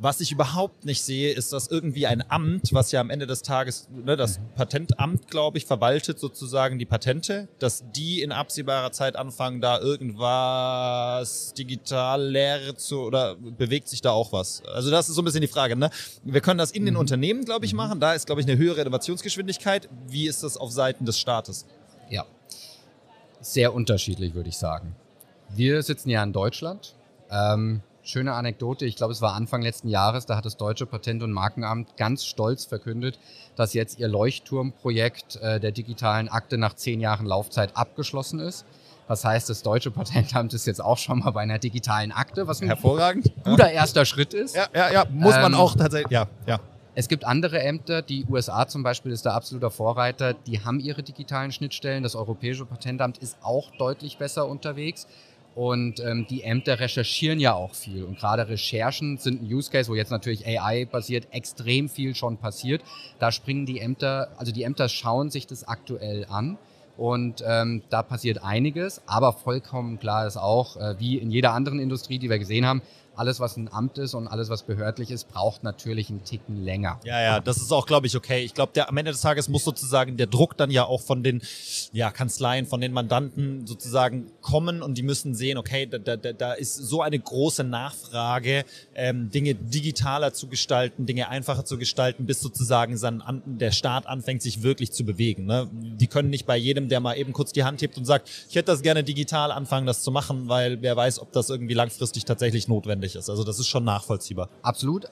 Was 0.00 0.20
ich 0.20 0.30
überhaupt 0.30 0.84
nicht 0.84 1.02
sehe, 1.02 1.32
ist, 1.32 1.52
dass 1.52 1.66
irgendwie 1.66 2.06
ein 2.06 2.22
Amt, 2.30 2.72
was 2.72 2.92
ja 2.92 3.00
am 3.00 3.10
Ende 3.10 3.26
des 3.26 3.42
Tages, 3.42 3.88
ne, 3.90 4.16
das 4.16 4.38
Patentamt, 4.54 5.28
glaube 5.28 5.58
ich, 5.58 5.66
verwaltet 5.66 6.20
sozusagen 6.20 6.78
die 6.78 6.86
Patente, 6.86 7.48
dass 7.58 7.82
die 7.90 8.22
in 8.22 8.30
absehbarer 8.30 8.92
Zeit 8.92 9.16
anfangen, 9.16 9.60
da 9.60 9.80
irgendwas 9.80 11.52
digital 11.54 12.22
Lehre 12.22 12.76
zu, 12.76 13.00
oder 13.00 13.34
bewegt 13.34 13.88
sich 13.88 14.00
da 14.00 14.12
auch 14.12 14.32
was? 14.32 14.62
Also 14.66 14.92
das 14.92 15.08
ist 15.08 15.16
so 15.16 15.22
ein 15.22 15.24
bisschen 15.24 15.40
die 15.40 15.48
Frage. 15.48 15.74
Ne? 15.74 15.90
Wir 16.22 16.40
können 16.42 16.58
das 16.58 16.70
in 16.70 16.84
den 16.84 16.96
Unternehmen, 16.96 17.44
glaube 17.44 17.66
ich, 17.66 17.74
machen. 17.74 17.98
Da 17.98 18.14
ist, 18.14 18.26
glaube 18.26 18.40
ich, 18.40 18.46
eine 18.46 18.56
höhere 18.56 18.82
Innovationsgeschwindigkeit. 18.82 19.88
Wie 20.06 20.28
ist 20.28 20.44
das 20.44 20.56
auf 20.56 20.70
Seiten 20.70 21.06
des 21.06 21.18
Staates? 21.18 21.66
Ja, 22.08 22.24
sehr 23.40 23.74
unterschiedlich, 23.74 24.34
würde 24.34 24.48
ich 24.48 24.58
sagen. 24.58 24.94
Wir 25.48 25.82
sitzen 25.82 26.10
ja 26.10 26.22
in 26.22 26.32
Deutschland. 26.32 26.94
Ähm, 27.30 27.82
schöne 28.02 28.32
Anekdote, 28.32 28.84
ich 28.86 28.96
glaube, 28.96 29.12
es 29.12 29.20
war 29.20 29.34
Anfang 29.34 29.62
letzten 29.62 29.88
Jahres, 29.88 30.26
da 30.26 30.36
hat 30.36 30.44
das 30.44 30.56
Deutsche 30.56 30.86
Patent- 30.86 31.22
und 31.22 31.32
Markenamt 31.32 31.96
ganz 31.96 32.24
stolz 32.24 32.64
verkündet, 32.64 33.18
dass 33.56 33.74
jetzt 33.74 33.98
ihr 33.98 34.08
Leuchtturmprojekt 34.08 35.36
äh, 35.36 35.60
der 35.60 35.72
digitalen 35.72 36.28
Akte 36.28 36.58
nach 36.58 36.74
zehn 36.74 37.00
Jahren 37.00 37.26
Laufzeit 37.26 37.76
abgeschlossen 37.76 38.40
ist. 38.40 38.64
Das 39.08 39.24
heißt, 39.24 39.48
das 39.48 39.62
Deutsche 39.62 39.90
Patentamt 39.90 40.52
ist 40.52 40.66
jetzt 40.66 40.82
auch 40.82 40.98
schon 40.98 41.20
mal 41.20 41.30
bei 41.30 41.40
einer 41.40 41.58
digitalen 41.58 42.12
Akte, 42.12 42.46
was 42.46 42.60
ein 42.60 42.68
Hervorragend. 42.68 43.32
guter 43.44 43.70
erster 43.70 44.04
Schritt 44.04 44.34
ist. 44.34 44.54
Ja, 44.54 44.66
ja, 44.74 44.92
ja. 44.92 45.04
Muss 45.10 45.34
man 45.34 45.54
Ähm, 45.54 45.58
auch 45.58 45.74
tatsächlich. 45.74 46.10
Ja, 46.12 46.26
ja. 46.46 46.60
Es 46.94 47.06
gibt 47.08 47.24
andere 47.24 47.60
Ämter, 47.62 48.02
die 48.02 48.24
USA 48.28 48.66
zum 48.66 48.82
Beispiel 48.82 49.12
ist 49.12 49.24
der 49.24 49.32
absoluter 49.34 49.70
Vorreiter, 49.70 50.34
die 50.34 50.64
haben 50.64 50.80
ihre 50.80 51.02
digitalen 51.04 51.52
Schnittstellen. 51.52 52.02
Das 52.02 52.16
Europäische 52.16 52.66
Patentamt 52.66 53.18
ist 53.18 53.36
auch 53.40 53.70
deutlich 53.78 54.18
besser 54.18 54.48
unterwegs. 54.48 55.06
Und 55.58 55.98
ähm, 55.98 56.24
die 56.30 56.44
Ämter 56.44 56.78
recherchieren 56.78 57.40
ja 57.40 57.52
auch 57.52 57.74
viel. 57.74 58.04
Und 58.04 58.16
gerade 58.16 58.48
Recherchen 58.48 59.18
sind 59.18 59.42
ein 59.42 59.52
Use 59.52 59.72
Case, 59.72 59.90
wo 59.90 59.96
jetzt 59.96 60.12
natürlich 60.12 60.46
AI-basiert 60.46 61.26
extrem 61.32 61.88
viel 61.88 62.14
schon 62.14 62.36
passiert. 62.36 62.80
Da 63.18 63.32
springen 63.32 63.66
die 63.66 63.80
Ämter, 63.80 64.28
also 64.36 64.52
die 64.52 64.62
Ämter 64.62 64.88
schauen 64.88 65.30
sich 65.30 65.48
das 65.48 65.66
aktuell 65.66 66.26
an. 66.26 66.58
Und 66.96 67.42
ähm, 67.44 67.82
da 67.90 68.04
passiert 68.04 68.44
einiges, 68.44 69.02
aber 69.06 69.32
vollkommen 69.32 69.98
klar 69.98 70.28
ist 70.28 70.36
auch, 70.36 70.76
äh, 70.76 70.94
wie 71.00 71.18
in 71.18 71.32
jeder 71.32 71.54
anderen 71.54 71.80
Industrie, 71.80 72.20
die 72.20 72.30
wir 72.30 72.38
gesehen 72.38 72.64
haben, 72.64 72.80
alles, 73.18 73.40
was 73.40 73.56
ein 73.56 73.72
Amt 73.72 73.98
ist 73.98 74.14
und 74.14 74.28
alles, 74.28 74.48
was 74.48 74.62
behördlich 74.62 75.10
ist, 75.10 75.28
braucht 75.28 75.64
natürlich 75.64 76.08
einen 76.08 76.24
Ticken 76.24 76.62
länger. 76.64 77.00
Ja, 77.04 77.20
ja, 77.20 77.40
das 77.40 77.56
ist 77.56 77.72
auch, 77.72 77.86
glaube 77.86 78.06
ich, 78.06 78.16
okay. 78.16 78.44
Ich 78.44 78.54
glaube, 78.54 78.88
am 78.88 78.96
Ende 78.96 79.10
des 79.10 79.20
Tages 79.20 79.48
muss 79.48 79.64
sozusagen 79.64 80.16
der 80.16 80.28
Druck 80.28 80.56
dann 80.56 80.70
ja 80.70 80.84
auch 80.84 81.00
von 81.00 81.22
den 81.22 81.42
ja, 81.92 82.10
Kanzleien, 82.10 82.66
von 82.66 82.80
den 82.80 82.92
Mandanten 82.92 83.66
sozusagen 83.66 84.30
kommen 84.40 84.82
und 84.82 84.96
die 84.96 85.02
müssen 85.02 85.34
sehen, 85.34 85.58
okay, 85.58 85.86
da, 85.86 85.98
da, 85.98 86.16
da 86.16 86.52
ist 86.52 86.76
so 86.76 87.02
eine 87.02 87.18
große 87.18 87.64
Nachfrage, 87.64 88.64
ähm, 88.94 89.30
Dinge 89.30 89.54
digitaler 89.56 90.32
zu 90.32 90.46
gestalten, 90.46 91.06
Dinge 91.06 91.28
einfacher 91.28 91.64
zu 91.64 91.76
gestalten, 91.76 92.24
bis 92.24 92.40
sozusagen 92.40 92.98
dann 93.00 93.42
der 93.46 93.72
Staat 93.72 94.06
anfängt, 94.06 94.42
sich 94.42 94.62
wirklich 94.62 94.92
zu 94.92 95.04
bewegen. 95.04 95.44
Ne? 95.44 95.68
Die 95.72 96.06
können 96.06 96.30
nicht 96.30 96.46
bei 96.46 96.56
jedem, 96.56 96.88
der 96.88 97.00
mal 97.00 97.14
eben 97.14 97.32
kurz 97.32 97.52
die 97.52 97.64
Hand 97.64 97.82
hebt 97.82 97.98
und 97.98 98.04
sagt, 98.04 98.30
ich 98.48 98.54
hätte 98.54 98.66
das 98.66 98.82
gerne 98.82 99.02
digital 99.02 99.50
anfangen, 99.50 99.86
das 99.86 100.02
zu 100.02 100.12
machen, 100.12 100.48
weil 100.48 100.80
wer 100.82 100.96
weiß, 100.96 101.18
ob 101.18 101.32
das 101.32 101.50
irgendwie 101.50 101.74
langfristig 101.74 102.24
tatsächlich 102.24 102.68
notwendig 102.68 103.07
notwendig 103.08 103.16
ist. 103.16 103.30
Also 103.30 103.44
das 103.44 103.58
ist 103.58 103.68
schon 103.68 103.84
nachvollziehbar. 103.84 104.48
Absolut. 104.62 105.06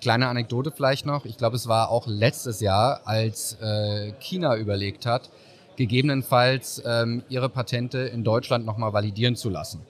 Kleine 0.00 0.26
Anekdote 0.26 0.72
vielleicht 0.72 1.06
noch. 1.06 1.24
Ich 1.24 1.36
glaube, 1.36 1.56
es 1.56 1.68
war 1.68 1.88
auch 1.90 2.06
letztes 2.06 2.60
Jahr, 2.60 3.02
als 3.04 3.56
äh, 3.60 4.12
China 4.18 4.56
überlegt 4.56 5.06
hat, 5.06 5.30
gegebenenfalls 5.76 6.82
ähm, 6.84 7.22
ihre 7.28 7.48
Patente 7.48 7.98
in 7.98 8.24
Deutschland 8.24 8.66
nochmal 8.66 8.92
validieren 8.92 9.36
zu 9.36 9.50
lassen. 9.50 9.82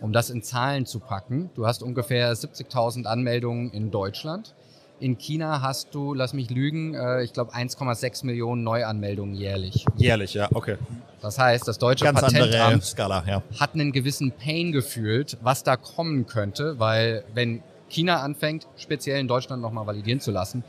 Um 0.00 0.12
das 0.12 0.30
in 0.30 0.42
Zahlen 0.42 0.86
zu 0.86 1.00
packen, 1.00 1.50
du 1.56 1.66
hast 1.66 1.82
ungefähr 1.82 2.32
70.000 2.32 3.04
Anmeldungen 3.06 3.72
in 3.72 3.90
Deutschland. 3.90 4.54
In 5.00 5.16
China 5.16 5.62
hast 5.62 5.94
du, 5.94 6.12
lass 6.12 6.32
mich 6.32 6.50
lügen, 6.50 6.94
äh, 6.94 7.22
ich 7.22 7.32
glaube 7.32 7.54
1,6 7.54 8.26
Millionen 8.26 8.64
Neuanmeldungen 8.64 9.34
jährlich. 9.34 9.84
Jährlich, 9.96 10.34
ja, 10.34 10.48
okay. 10.52 10.76
Das 11.20 11.38
heißt, 11.38 11.66
das 11.68 11.78
deutsche 11.78 12.04
Ganz 12.04 12.20
Patentamt 12.20 12.84
Skala, 12.84 13.24
ja. 13.26 13.42
hat 13.58 13.74
einen 13.74 13.92
gewissen 13.92 14.32
Pain 14.32 14.72
gefühlt, 14.72 15.36
was 15.40 15.62
da 15.62 15.76
kommen 15.76 16.26
könnte, 16.26 16.78
weil 16.78 17.24
wenn 17.34 17.62
China 17.88 18.20
anfängt, 18.20 18.66
speziell 18.76 19.20
in 19.20 19.28
Deutschland 19.28 19.62
nochmal 19.62 19.86
validieren 19.86 20.20
zu 20.20 20.30
lassen, 20.30 20.64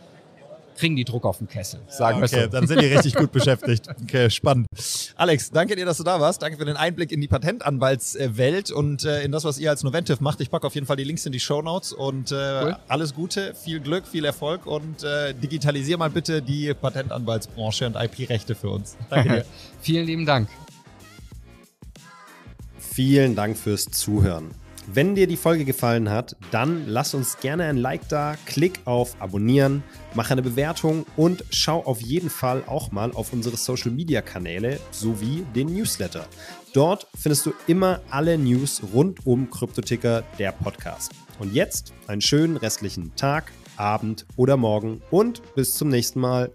kriegen 0.79 0.95
die 0.95 1.03
Druck 1.03 1.25
auf 1.25 1.39
den 1.39 1.47
Kessel, 1.47 1.81
sagen 1.87 2.23
okay, 2.23 2.31
wir 2.31 2.43
so. 2.43 2.47
dann 2.47 2.67
sind 2.67 2.81
die 2.81 2.85
richtig 2.93 3.13
gut 3.13 3.31
beschäftigt. 3.31 3.87
Okay, 4.03 4.29
spannend. 4.29 4.65
Alex, 5.15 5.51
danke 5.51 5.75
dir, 5.75 5.85
dass 5.85 5.97
du 5.97 6.03
da 6.03 6.19
warst. 6.19 6.41
Danke 6.41 6.57
für 6.57 6.65
den 6.65 6.77
Einblick 6.77 7.11
in 7.11 7.19
die 7.19 7.27
Patentanwaltswelt 7.27 8.71
und 8.71 9.03
äh, 9.03 9.23
in 9.23 9.31
das, 9.31 9.43
was 9.43 9.59
ihr 9.59 9.69
als 9.69 9.83
Noventive 9.83 10.23
macht. 10.23 10.39
Ich 10.39 10.49
packe 10.49 10.65
auf 10.65 10.75
jeden 10.75 10.87
Fall 10.87 10.95
die 10.95 11.03
Links 11.03 11.25
in 11.25 11.33
die 11.33 11.39
Show 11.39 11.61
Notes 11.61 11.91
und 11.91 12.31
äh, 12.31 12.35
cool. 12.35 12.77
alles 12.87 13.13
Gute, 13.13 13.53
viel 13.55 13.81
Glück, 13.81 14.07
viel 14.07 14.23
Erfolg 14.23 14.65
und 14.65 15.03
äh, 15.03 15.33
digitalisier 15.33 15.97
mal 15.97 16.09
bitte 16.09 16.41
die 16.41 16.73
Patentanwaltsbranche 16.73 17.85
und 17.85 17.95
IP-Rechte 17.95 18.55
für 18.55 18.69
uns. 18.69 18.95
Danke 19.09 19.29
dir. 19.29 19.45
Vielen 19.81 20.05
lieben 20.05 20.25
Dank. 20.25 20.47
Vielen 22.77 23.35
Dank 23.35 23.57
fürs 23.57 23.85
Zuhören. 23.85 24.58
Wenn 24.91 25.13
dir 25.13 25.27
die 25.27 25.37
Folge 25.37 25.65
gefallen 25.65 26.09
hat, 26.09 26.35
dann 26.49 26.87
lass 26.87 27.13
uns 27.13 27.37
gerne 27.37 27.65
ein 27.65 27.77
Like 27.77 28.09
da, 28.09 28.35
klick 28.47 28.79
auf 28.85 29.21
Abonnieren, 29.21 29.83
mach 30.15 30.31
eine 30.31 30.41
Bewertung 30.41 31.05
und 31.15 31.45
schau 31.51 31.83
auf 31.85 32.01
jeden 32.01 32.31
Fall 32.31 32.63
auch 32.65 32.91
mal 32.91 33.11
auf 33.11 33.31
unsere 33.31 33.55
Social 33.55 33.91
Media 33.91 34.23
Kanäle 34.23 34.79
sowie 34.89 35.45
den 35.55 35.75
Newsletter. 35.75 36.25
Dort 36.73 37.05
findest 37.15 37.45
du 37.45 37.53
immer 37.67 38.01
alle 38.09 38.35
News 38.39 38.81
rund 38.91 39.27
um 39.27 39.51
Kryptoticker, 39.51 40.23
der 40.39 40.53
Podcast. 40.53 41.11
Und 41.37 41.53
jetzt 41.53 41.93
einen 42.07 42.21
schönen 42.21 42.57
restlichen 42.57 43.15
Tag, 43.15 43.51
Abend 43.77 44.25
oder 44.37 44.57
Morgen 44.57 45.03
und 45.11 45.43
bis 45.53 45.75
zum 45.75 45.89
nächsten 45.89 46.19
Mal. 46.19 46.51